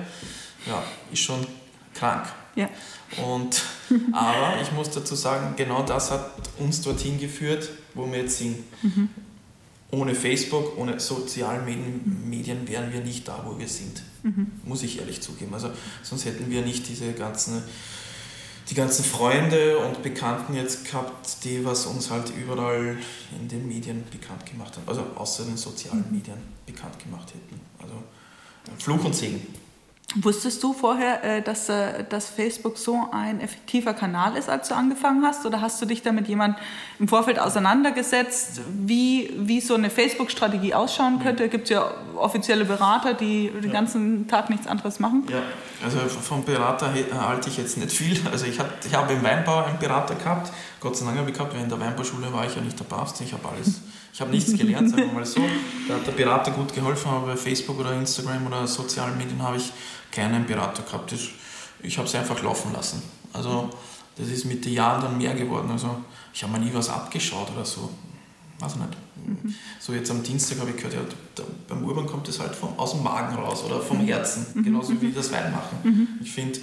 ja, 0.66 0.84
ist 1.12 1.22
schon 1.22 1.46
krank. 1.94 2.28
Ja. 2.56 2.70
Und, 3.24 3.62
aber 4.14 4.62
ich 4.62 4.72
muss 4.72 4.90
dazu 4.92 5.16
sagen, 5.16 5.56
genau 5.56 5.84
das 5.84 6.12
hat 6.12 6.32
uns 6.60 6.82
dorthin 6.82 7.20
geführt, 7.20 7.70
wo 7.94 8.10
wir 8.12 8.20
jetzt 8.20 8.38
sind. 8.38 8.58
Mhm. 8.84 9.10
Ohne 9.92 10.16
Facebook, 10.16 10.78
ohne 10.78 11.00
sozialen 11.00 11.66
Medien, 11.66 12.28
Medien 12.28 12.68
wären 12.68 12.92
wir 12.92 13.02
nicht 13.02 13.28
da, 13.28 13.44
wo 13.46 13.60
wir 13.60 13.68
sind. 13.68 14.02
Mhm. 14.24 14.52
Muss 14.66 14.82
ich 14.82 15.00
ehrlich 15.00 15.22
zugeben. 15.22 15.54
Also 15.54 15.70
sonst 16.02 16.26
hätten 16.26 16.50
wir 16.50 16.64
nicht 16.64 16.88
diese 16.88 17.14
ganzen, 17.14 17.62
die 18.70 18.76
ganzen 18.76 19.04
Freunde 19.04 19.78
und 19.80 20.02
Bekannten 20.04 20.54
jetzt 20.54 20.86
gehabt, 20.86 21.44
die 21.44 21.66
was 21.66 21.86
uns 21.86 22.10
halt 22.10 22.32
überall 22.36 22.98
in 23.40 23.48
den 23.48 23.68
Medien 23.68 24.04
bekannt 24.10 24.46
gemacht 24.46 24.76
haben. 24.78 24.88
Also 24.88 25.06
außer 25.16 25.44
den 25.44 25.58
sozialen 25.58 26.06
mhm. 26.10 26.18
Medien 26.18 26.38
bekannt 26.66 26.98
gemacht 27.00 27.30
hätten. 27.30 27.60
Also 27.82 27.96
Fluch 28.80 29.04
und 29.04 29.16
Segen. 29.16 29.46
Wusstest 30.16 30.62
du 30.62 30.74
vorher, 30.74 31.24
äh, 31.24 31.42
dass, 31.42 31.70
äh, 31.70 32.04
dass 32.08 32.30
Facebook 32.30 32.78
so 32.78 33.08
ein 33.12 33.42
effektiver 33.42 33.96
Kanal 33.96 34.38
ist, 34.38 34.48
als 34.48 34.70
du 34.70 34.76
angefangen 34.76 35.24
hast? 35.26 35.46
Oder 35.46 35.60
hast 35.60 35.82
du 35.82 35.88
dich 35.88 36.04
da 36.04 36.12
mit 36.12 36.28
jemandem 36.28 36.62
im 37.00 37.08
Vorfeld 37.08 37.40
auseinandergesetzt, 37.40 38.62
wie, 38.86 39.32
wie 39.36 39.60
so 39.60 39.74
eine 39.74 39.90
Facebook-Strategie 39.90 40.76
ausschauen 40.76 41.20
könnte? 41.20 41.50
Gibt 41.50 41.64
es 41.64 41.72
ja 41.72 41.92
offizielle 42.16 42.66
Berater, 42.66 43.16
die 43.16 43.50
den 43.50 43.72
ganzen 43.72 44.28
Tag 44.28 44.52
nichts 44.52 44.68
anderes 44.68 45.00
machen? 45.00 45.24
Ja, 45.30 45.42
also 45.84 46.00
vom 46.00 46.44
Berater 46.46 46.94
halte 46.94 47.50
ich 47.50 47.58
jetzt 47.58 47.78
nicht 47.78 47.92
viel. 47.92 48.20
Also 48.32 48.46
ich, 48.46 48.60
hat, 48.60 48.86
ich 48.86 48.94
habe 48.94 49.14
im 49.14 49.24
Weinbau 49.24 49.64
einen 49.64 49.80
Berater 49.80 50.16
gehabt, 50.16 50.52
Gott 50.80 50.96
sei 50.96 51.06
Dank 51.06 51.18
habe 51.18 51.30
ich 51.30 51.36
gehabt, 51.36 51.54
weil 51.54 51.62
in 51.62 51.70
der 51.70 51.80
Weinbauschule 51.80 52.32
war 52.32 52.46
ich 52.46 52.56
ja 52.56 52.62
nicht 52.62 52.80
der 52.80 52.86
Papst, 52.86 53.20
ich 53.22 53.34
habe 53.34 53.48
alles 53.50 53.82
ich 54.14 54.22
habe 54.22 54.30
nichts 54.30 54.54
gelernt, 54.56 54.92
sagen 54.92 55.08
wir 55.08 55.14
mal 55.14 55.26
so. 55.26 55.42
Da 55.88 55.96
hat 55.96 56.06
der 56.06 56.12
Berater 56.12 56.52
gut 56.52 56.72
geholfen, 56.72 57.10
aber 57.10 57.28
bei 57.28 57.36
Facebook 57.36 57.80
oder 57.80 57.94
Instagram 57.94 58.46
oder 58.46 58.68
sozialen 58.68 59.18
Medien 59.18 59.42
habe 59.42 59.58
ich 59.58 59.74
keinen 60.12 60.46
Berater 60.46 60.84
gehabt. 60.84 61.12
Das, 61.12 61.22
ich 61.82 61.98
habe 61.98 62.08
es 62.08 62.14
einfach 62.14 62.42
laufen 62.44 62.72
lassen. 62.74 63.02
Also 63.34 63.72
das 64.16 64.28
ist 64.28 64.46
mit 64.46 64.64
den 64.64 64.74
Jahren 64.74 65.02
dann 65.02 65.18
mehr 65.18 65.34
geworden. 65.34 65.72
Also 65.72 65.98
ich 66.32 66.44
habe 66.44 66.54
mir 66.54 66.60
nie 66.60 66.72
was 66.74 66.90
abgeschaut 66.90 67.50
oder 67.56 67.66
so. 67.66 67.90
Weiß 68.64 68.76
nicht. 68.78 68.90
Mhm. 69.26 69.54
So 69.80 69.94
jetzt 69.94 70.10
am 70.10 70.24
Dienstag 70.24 70.60
habe 70.60 70.70
ich 70.70 70.78
gehört, 70.78 70.94
ja, 70.94 71.02
da, 71.36 71.44
beim 71.68 71.84
Urban 71.84 72.06
kommt 72.06 72.28
es 72.30 72.40
halt 72.40 72.56
vom, 72.56 72.78
aus 72.80 72.92
dem 72.92 73.04
Magen 73.04 73.36
raus 73.36 73.64
oder 73.64 73.82
vom 73.82 74.02
mhm. 74.02 74.08
Herzen, 74.08 74.46
mhm. 74.54 74.64
genauso 74.64 75.02
wie 75.02 75.12
das 75.12 75.32
Weinmachen. 75.32 75.78
Mhm. 75.84 76.08
Ich 76.22 76.32
finde, 76.32 76.60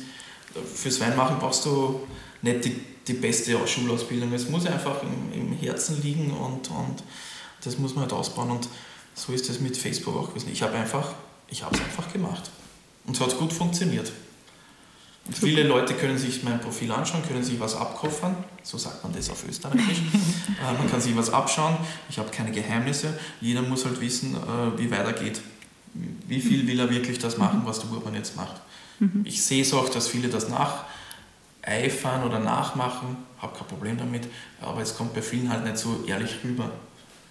fürs 0.75 1.01
Weinmachen 1.01 1.39
brauchst 1.39 1.67
du 1.67 2.01
nicht 2.43 2.65
die, 2.65 2.81
die 3.07 3.13
beste 3.13 3.57
Schulausbildung. 3.67 4.33
Es 4.33 4.49
muss 4.49 4.67
einfach 4.67 5.03
im, 5.03 5.33
im 5.33 5.53
Herzen 5.53 6.01
liegen 6.03 6.31
und, 6.31 6.71
und 6.71 7.03
das 7.63 7.79
muss 7.79 7.95
man 7.95 8.03
halt 8.03 8.15
ausbauen 8.15 8.51
und 8.51 8.69
so 9.15 9.33
ist 9.33 9.51
es 9.51 9.61
mit 9.61 9.77
Facebook 9.77 10.17
auch 10.17 10.29
gewesen. 10.31 10.49
Ich 10.53 10.63
habe 10.63 10.75
einfach, 10.75 11.13
ich 11.49 11.63
habe 11.63 11.75
es 11.75 11.83
einfach 11.83 12.11
gemacht 12.11 12.51
und 13.07 13.15
es 13.15 13.21
hat 13.21 13.37
gut 13.39 13.53
funktioniert. 13.53 14.11
Viele 15.33 15.63
Leute 15.63 15.95
können 15.95 16.19
sich 16.19 16.43
mein 16.43 16.61
Profil 16.61 16.91
anschauen, 16.93 17.23
können 17.27 17.43
sich 17.43 17.59
was 17.61 17.77
abkoffern, 17.77 18.37
so 18.63 18.79
sagt 18.79 19.03
man 19.03 19.13
das 19.13 19.31
auf 19.31 19.47
Österreichisch. 19.49 19.99
äh, 20.61 20.79
man 20.79 20.91
kann 20.91 21.01
sich 21.01 21.17
was 21.17 21.31
abschauen, 21.31 21.77
ich 22.09 22.19
habe 22.19 22.31
keine 22.31 22.51
Geheimnisse, 22.51 23.19
jeder 23.41 23.63
muss 23.63 23.85
halt 23.85 24.01
wissen, 24.01 24.35
äh, 24.35 24.79
wie 24.79 24.91
weitergeht. 24.91 25.41
Wie 26.27 26.41
viel 26.41 26.67
will 26.67 26.79
er 26.79 26.91
wirklich 26.91 27.19
das 27.19 27.37
machen, 27.37 27.63
was 27.65 27.81
der 27.81 27.91
Urban 27.91 28.15
jetzt 28.15 28.37
macht. 28.37 28.61
Mhm. 29.01 29.23
Ich 29.25 29.43
sehe 29.43 29.63
es 29.63 29.73
auch, 29.75 29.89
dass 29.89 30.07
viele 30.07 30.29
das 30.29 30.49
nacheifern 30.49 32.23
oder 32.25 32.39
nachmachen, 32.39 33.17
habe 33.39 33.57
kein 33.57 33.67
Problem 33.67 33.99
damit, 33.99 34.29
aber 34.61 34.83
es 34.83 34.97
kommt 34.97 35.15
bei 35.15 35.23
vielen 35.23 35.51
halt 35.51 35.65
nicht 35.65 35.79
so 35.79 36.05
ehrlich 36.07 36.37
rüber. 36.45 36.71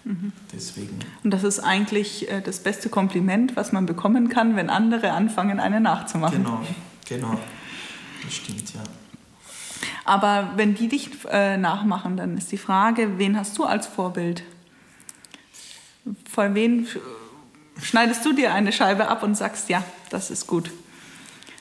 Mhm. 0.04 0.32
Deswegen. 0.52 0.98
Und 1.22 1.30
das 1.30 1.44
ist 1.44 1.60
eigentlich 1.60 2.30
äh, 2.30 2.40
das 2.40 2.60
beste 2.60 2.88
Kompliment, 2.88 3.56
was 3.56 3.72
man 3.72 3.86
bekommen 3.86 4.28
kann, 4.28 4.56
wenn 4.56 4.70
andere 4.70 5.12
anfangen, 5.12 5.60
eine 5.60 5.80
nachzumachen. 5.80 6.42
Genau, 6.42 6.60
genau. 7.06 7.38
Das 8.22 8.34
stimmt, 8.34 8.74
ja. 8.74 8.82
Aber 10.04 10.52
wenn 10.56 10.74
die 10.74 10.88
dich 10.88 11.10
äh, 11.30 11.56
nachmachen, 11.56 12.16
dann 12.16 12.36
ist 12.36 12.52
die 12.52 12.58
Frage, 12.58 13.18
wen 13.18 13.36
hast 13.36 13.56
du 13.58 13.64
als 13.64 13.86
Vorbild? 13.86 14.42
Von 16.30 16.54
wen 16.54 16.86
schneidest 17.80 18.24
du 18.24 18.32
dir 18.32 18.52
eine 18.52 18.72
Scheibe 18.72 19.08
ab 19.08 19.22
und 19.22 19.36
sagst, 19.36 19.68
ja, 19.68 19.84
das 20.10 20.30
ist 20.30 20.46
gut. 20.46 20.70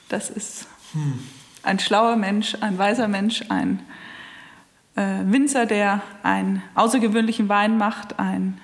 Das 0.09 0.29
ist 0.29 0.67
hm. 0.93 1.19
ein 1.63 1.79
schlauer 1.79 2.15
Mensch, 2.15 2.55
ein 2.61 2.77
weiser 2.77 3.07
Mensch, 3.07 3.43
ein 3.49 3.81
äh, 4.95 5.19
Winzer, 5.25 5.65
der 5.65 6.01
einen 6.23 6.61
außergewöhnlichen 6.75 7.47
Wein 7.49 7.77
macht? 7.77 8.19
Ein 8.19 8.59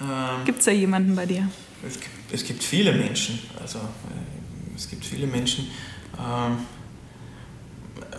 ähm, 0.00 0.44
gibt 0.44 0.60
es 0.60 0.64
da 0.64 0.70
jemanden 0.70 1.14
bei 1.16 1.26
dir? 1.26 1.48
Es 1.86 1.94
gibt, 2.00 2.32
es 2.32 2.44
gibt 2.44 2.62
viele 2.62 2.92
Menschen. 2.92 3.38
Also 3.60 3.78
äh, 3.78 4.74
es 4.76 4.88
gibt 4.88 5.04
viele 5.04 5.26
Menschen. 5.26 5.70
Ähm, 6.18 6.58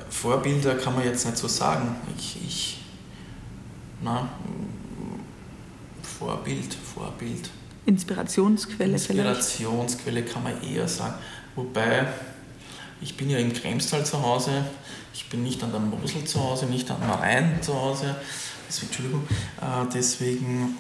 Vorbilder 0.09 0.75
kann 0.75 0.95
man 0.95 1.05
jetzt 1.05 1.25
nicht 1.25 1.38
so 1.38 1.47
sagen. 1.47 1.95
Ich, 2.17 2.38
ich 2.45 2.77
na, 4.01 4.29
Vorbild, 6.01 6.73
Vorbild. 6.73 7.49
Inspirationsquelle 7.85 8.93
Inspirationsquelle 8.93 10.21
vielleicht. 10.21 10.33
kann 10.33 10.43
man 10.43 10.62
eher 10.63 10.88
sagen. 10.88 11.15
Wobei, 11.55 12.07
ich 13.01 13.15
bin 13.17 13.29
ja 13.29 13.38
in 13.38 13.53
Kremstal 13.53 14.05
zu 14.05 14.21
Hause 14.21 14.63
ich 15.13 15.27
bin 15.29 15.43
nicht 15.43 15.62
an 15.63 15.71
der 15.71 15.81
Mosel 15.81 16.23
zu 16.23 16.39
Hause, 16.39 16.65
nicht 16.65 16.89
am 16.89 17.01
Rhein 17.03 17.62
zu 17.62 17.73
Hause. 17.73 18.15
Entschuldigung. 18.81 19.27
Äh, 19.59 19.85
deswegen, 19.93 20.77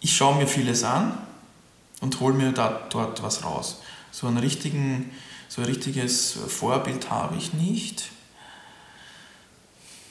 ich 0.00 0.16
schaue 0.16 0.36
mir 0.36 0.46
vieles 0.46 0.82
an 0.82 1.18
und 2.00 2.18
hole 2.20 2.34
mir 2.34 2.52
da, 2.52 2.82
dort 2.90 3.22
was 3.22 3.44
raus. 3.44 3.81
So, 4.12 4.28
einen 4.28 4.38
richtigen, 4.38 5.10
so 5.48 5.62
ein 5.62 5.66
richtiges 5.66 6.38
Vorbild 6.46 7.10
habe 7.10 7.36
ich 7.36 7.52
nicht. 7.54 8.10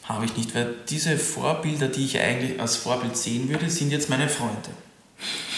Habe 0.03 0.25
ich 0.25 0.35
nicht, 0.35 0.53
weil 0.55 0.73
diese 0.89 1.17
Vorbilder, 1.17 1.87
die 1.87 2.03
ich 2.03 2.19
eigentlich 2.19 2.59
als 2.59 2.75
Vorbild 2.75 3.15
sehen 3.15 3.47
würde, 3.47 3.69
sind 3.69 3.91
jetzt 3.91 4.09
meine 4.09 4.27
Freunde. 4.27 4.71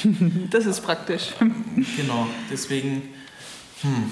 Das 0.51 0.65
ist 0.65 0.81
praktisch. 0.81 1.29
Genau, 1.95 2.27
deswegen, 2.51 3.03
hm, 3.81 4.11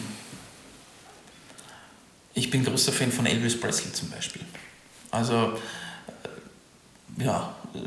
ich 2.33 2.49
bin 2.49 2.63
großer 2.63 2.93
Fan 2.93 3.11
von 3.11 3.25
Elvis 3.25 3.59
Presley 3.59 3.91
zum 3.91 4.09
Beispiel. 4.09 4.41
Also, 5.11 5.57
äh, 7.17 7.23
ja, 7.23 7.53
äh, 7.73 7.79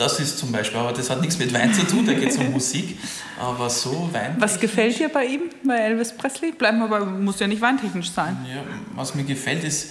das 0.00 0.18
ist 0.18 0.38
zum 0.38 0.50
Beispiel, 0.50 0.78
aber 0.78 0.92
das 0.92 1.10
hat 1.10 1.20
nichts 1.20 1.38
mit 1.38 1.52
Wein 1.52 1.74
zu 1.74 1.86
tun, 1.86 2.06
da 2.06 2.14
geht 2.14 2.30
es 2.30 2.38
um 2.38 2.50
Musik. 2.50 2.98
Aber 3.38 3.68
so 3.68 4.08
Wein. 4.12 4.36
Was 4.38 4.58
gefällt 4.58 4.98
dir 4.98 5.08
bei 5.10 5.26
ihm, 5.26 5.42
bei 5.64 5.76
Elvis 5.76 6.16
Presley? 6.16 6.52
Bleiben 6.52 6.78
wir 6.78 6.88
bei, 6.88 7.00
muss 7.00 7.38
ja 7.38 7.46
nicht 7.46 7.60
weintechnisch 7.60 8.10
sein. 8.10 8.36
Ja, 8.48 8.62
was 8.94 9.14
mir 9.14 9.24
gefällt 9.24 9.62
ist, 9.64 9.90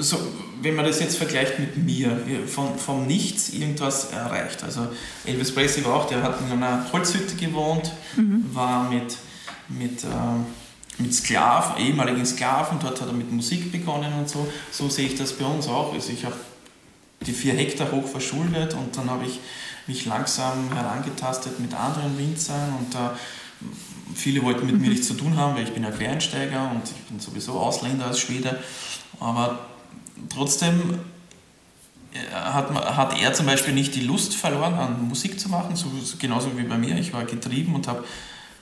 so, 0.00 0.18
wenn 0.60 0.74
man 0.74 0.84
das 0.84 0.98
jetzt 0.98 1.16
vergleicht 1.16 1.58
mit 1.58 1.76
mir, 1.76 2.18
von, 2.46 2.76
vom 2.78 3.06
Nichts 3.06 3.50
irgendwas 3.50 4.10
erreicht. 4.12 4.64
Also 4.64 4.88
Elvis 5.24 5.54
Presley 5.54 5.84
war 5.84 5.94
auch, 5.94 6.08
der 6.08 6.22
hat 6.22 6.40
in 6.40 6.50
einer 6.50 6.86
Holzhütte 6.92 7.36
gewohnt, 7.36 7.92
mhm. 8.16 8.44
war 8.52 8.90
mit, 8.90 9.16
mit 9.68 10.02
äh, 10.02 10.06
mit 10.96 11.12
Sklaven, 11.12 11.82
ehemaligen 11.84 12.24
Sklaven, 12.24 12.78
dort 12.80 13.00
hat 13.00 13.08
er 13.08 13.14
mit 13.14 13.30
Musik 13.32 13.72
begonnen 13.72 14.12
und 14.12 14.28
so. 14.28 14.46
So 14.70 14.88
sehe 14.88 15.08
ich 15.08 15.16
das 15.16 15.32
bei 15.32 15.44
uns 15.44 15.66
auch. 15.66 15.92
Also 15.92 16.12
ich 16.12 16.24
habe 16.24 16.36
die 17.26 17.32
vier 17.32 17.54
Hektar 17.54 17.90
hoch 17.92 18.06
verschuldet 18.06 18.74
und 18.74 18.96
dann 18.96 19.10
habe 19.10 19.24
ich 19.26 19.40
mich 19.86 20.06
langsam 20.06 20.72
herangetastet 20.72 21.60
mit 21.60 21.74
anderen 21.74 22.16
Winzern 22.18 22.74
und 22.78 22.94
da 22.94 23.16
viele 24.14 24.42
wollten 24.42 24.66
mit 24.66 24.80
mir 24.80 24.88
nichts 24.88 25.06
zu 25.06 25.14
tun 25.14 25.36
haben, 25.36 25.56
weil 25.56 25.64
ich 25.64 25.72
bin 25.72 25.82
ja 25.82 25.90
Quereinsteiger 25.90 26.70
und 26.70 26.82
ich 26.84 27.02
bin 27.08 27.20
sowieso 27.20 27.52
Ausländer 27.52 28.06
als 28.06 28.20
Schwede. 28.20 28.60
Aber 29.20 29.66
trotzdem 30.28 30.98
äh, 32.12 32.32
hat, 32.32 32.72
hat 32.96 33.20
er 33.20 33.32
zum 33.32 33.46
Beispiel 33.46 33.74
nicht 33.74 33.94
die 33.94 34.02
Lust 34.02 34.34
verloren, 34.34 34.74
an 34.74 35.08
Musik 35.08 35.38
zu 35.38 35.48
machen, 35.48 35.76
so, 35.76 35.88
genauso 36.18 36.56
wie 36.56 36.62
bei 36.62 36.78
mir. 36.78 36.96
Ich 36.98 37.12
war 37.12 37.24
getrieben 37.24 37.74
und 37.74 37.88
habe 37.88 38.04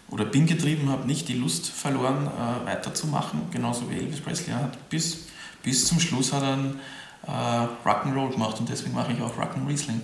oder 0.08 0.26
bin 0.26 0.46
getrieben, 0.46 0.90
habe 0.90 1.06
nicht 1.06 1.28
die 1.28 1.34
Lust 1.34 1.68
verloren, 1.68 2.26
äh, 2.26 2.66
weiterzumachen, 2.66 3.40
genauso 3.50 3.90
wie 3.90 3.96
Elvis 3.96 4.20
Presley. 4.20 4.52
hat 4.52 4.88
bis, 4.90 5.26
bis 5.62 5.86
zum 5.86 6.00
Schluss 6.00 6.32
hat 6.32 6.42
er 6.42 6.52
einen 6.52 6.80
äh, 7.26 7.88
Rock'n'Roll 7.88 8.30
gemacht 8.30 8.58
und 8.60 8.68
deswegen 8.68 8.94
mache 8.94 9.12
ich 9.12 9.20
auch 9.20 9.36
Rock'n'Riesling. 9.36 9.68
Riesling. 9.68 10.02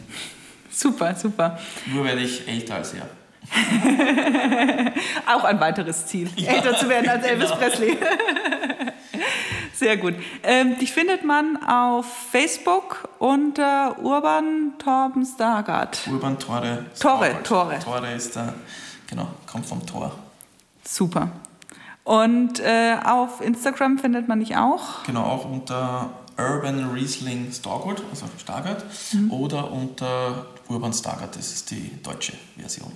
Super, 0.71 1.15
super. 1.15 1.59
Nur 1.87 2.05
werde 2.05 2.21
ich 2.21 2.47
älter 2.47 2.77
als 2.77 2.95
er. 2.95 3.09
auch 5.27 5.45
ein 5.45 5.59
weiteres 5.59 6.07
Ziel, 6.07 6.31
ja, 6.37 6.53
älter 6.53 6.77
zu 6.77 6.89
werden 6.89 7.09
als 7.09 7.25
Elvis 7.27 7.49
genau. 7.49 7.57
Presley. 7.61 7.99
Sehr 9.73 9.97
gut. 9.97 10.15
Ähm, 10.43 10.77
dich 10.79 10.93
findet 10.93 11.25
man 11.25 11.57
auf 11.65 12.05
Facebook 12.31 13.09
unter 13.19 13.97
Urban 14.03 14.75
Torben 14.79 15.25
Stargard. 15.25 15.99
Urban 16.11 16.39
Tore. 16.39 16.85
Tore, 16.99 17.43
Tore. 17.43 17.79
Tore 17.79 18.13
ist 18.13 18.37
da. 18.37 18.55
Genau, 19.09 19.29
kommt 19.51 19.67
vom 19.67 19.87
Tor. 19.87 20.13
Super. 20.85 21.31
Und 22.05 22.61
äh, 22.61 22.97
auf 23.05 23.41
Instagram 23.41 23.99
findet 23.99 24.29
man 24.29 24.41
dich 24.41 24.57
auch? 24.57 25.05
Genau, 25.05 25.23
auch 25.23 25.45
unter 25.45 26.11
Urban 26.39 26.91
Riesling 26.91 27.53
Stargard, 27.53 28.03
also 28.11 28.27
Stargard, 28.39 28.85
mhm. 29.13 29.31
oder 29.33 29.71
unter 29.71 30.47
Urban 30.69 30.93
Stargard, 30.93 31.37
das 31.37 31.53
ist 31.53 31.71
die 31.71 32.01
deutsche 32.03 32.35
Version. 32.57 32.93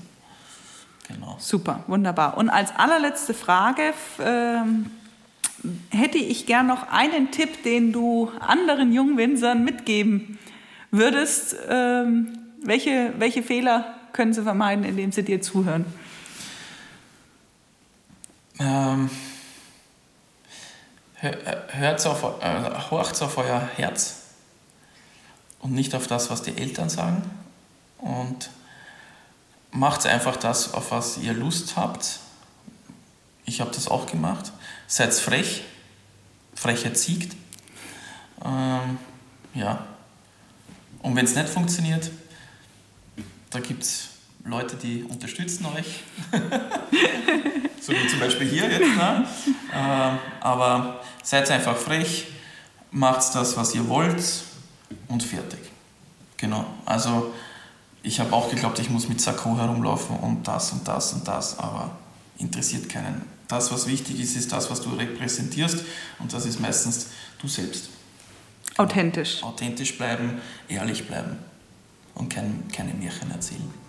Genau. 1.08 1.36
Super, 1.40 1.82
wunderbar. 1.88 2.36
Und 2.38 2.48
als 2.48 2.74
allerletzte 2.76 3.34
Frage 3.34 3.92
ähm, 4.20 4.86
hätte 5.90 6.18
ich 6.18 6.46
gern 6.46 6.68
noch 6.68 6.88
einen 6.90 7.30
Tipp, 7.32 7.64
den 7.64 7.92
du 7.92 8.30
anderen 8.40 8.92
Jungwinzern 8.92 9.64
mitgeben 9.64 10.38
würdest. 10.90 11.56
Ähm, 11.68 12.38
welche, 12.62 13.12
welche 13.18 13.42
Fehler 13.42 13.94
können 14.12 14.32
sie 14.32 14.42
vermeiden, 14.42 14.84
indem 14.84 15.10
sie 15.10 15.24
dir 15.24 15.40
zuhören? 15.42 15.84
Ähm, 18.60 19.10
hört 21.22 22.06
auf, 22.06 22.42
äh, 22.42 22.90
horcht 22.90 23.22
auf 23.22 23.38
euer 23.38 23.60
Herz 23.76 24.16
und 25.60 25.72
nicht 25.72 25.94
auf 25.94 26.06
das, 26.06 26.30
was 26.30 26.42
die 26.42 26.56
Eltern 26.56 26.88
sagen. 26.88 27.22
Und 27.98 28.50
macht 29.70 30.04
einfach 30.06 30.36
das, 30.36 30.74
auf 30.74 30.90
was 30.90 31.18
ihr 31.18 31.32
Lust 31.32 31.76
habt. 31.76 32.18
Ich 33.44 33.60
habe 33.60 33.70
das 33.70 33.88
auch 33.88 34.06
gemacht. 34.06 34.52
Seid 34.86 35.14
frech. 35.14 35.62
Frechheit 36.54 36.98
siegt. 36.98 37.36
Ähm, 38.44 38.98
ja. 39.54 39.86
Und 41.00 41.16
wenn 41.16 41.24
es 41.24 41.34
nicht 41.34 41.48
funktioniert, 41.48 42.10
da 43.50 43.60
gibt 43.60 43.84
es 43.84 44.08
Leute, 44.44 44.76
die 44.76 45.04
unterstützen 45.04 45.66
euch. 45.66 46.00
so 47.80 47.92
wie 47.92 48.08
zum 48.08 48.20
Beispiel 48.20 48.48
hier 48.48 48.68
jetzt. 48.70 48.96
Ne? 48.96 49.26
Ähm, 49.74 50.18
aber 50.40 51.00
seid 51.22 51.50
einfach 51.50 51.76
frech, 51.76 52.26
macht 52.90 53.34
das, 53.34 53.56
was 53.56 53.74
ihr 53.74 53.88
wollt 53.88 54.22
und 55.08 55.22
fertig. 55.22 55.60
Genau. 56.36 56.66
Also 56.84 57.32
ich 58.02 58.18
habe 58.18 58.32
auch 58.32 58.50
geglaubt, 58.50 58.78
ich 58.80 58.90
muss 58.90 59.08
mit 59.08 59.20
Sakko 59.20 59.56
herumlaufen 59.56 60.16
und 60.16 60.46
das 60.46 60.72
und 60.72 60.86
das 60.86 61.12
und 61.12 61.26
das, 61.26 61.58
aber 61.58 61.90
interessiert 62.38 62.88
keinen. 62.88 63.22
Das, 63.46 63.70
was 63.70 63.86
wichtig 63.86 64.18
ist, 64.18 64.36
ist 64.36 64.50
das, 64.50 64.70
was 64.70 64.80
du 64.80 64.90
repräsentierst 64.90 65.84
und 66.18 66.32
das 66.32 66.46
ist 66.46 66.58
meistens 66.58 67.08
du 67.40 67.46
selbst. 67.46 67.90
Authentisch. 68.76 69.42
Authentisch 69.42 69.96
bleiben, 69.96 70.40
ehrlich 70.68 71.06
bleiben 71.06 71.36
und 72.14 72.32
kein, 72.32 72.64
keine 72.72 72.94
Märchen 72.94 73.30
erzählen. 73.30 73.81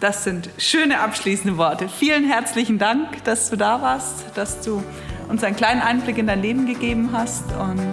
Das 0.00 0.24
sind 0.24 0.48
schöne 0.56 1.00
abschließende 1.00 1.58
Worte. 1.58 1.88
Vielen 1.88 2.24
herzlichen 2.24 2.78
Dank, 2.78 3.22
dass 3.24 3.50
du 3.50 3.56
da 3.56 3.82
warst, 3.82 4.24
dass 4.34 4.62
du 4.62 4.82
uns 5.28 5.44
einen 5.44 5.56
kleinen 5.56 5.82
Einblick 5.82 6.16
in 6.16 6.26
dein 6.26 6.40
Leben 6.40 6.66
gegeben 6.66 7.10
hast 7.12 7.44
und 7.52 7.92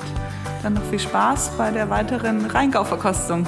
dann 0.63 0.74
noch 0.74 0.84
viel 0.89 1.00
Spaß 1.00 1.52
bei 1.58 1.70
der 1.72 1.89
weiteren 1.89 2.46
Rheingau-Verkostung. 2.46 3.46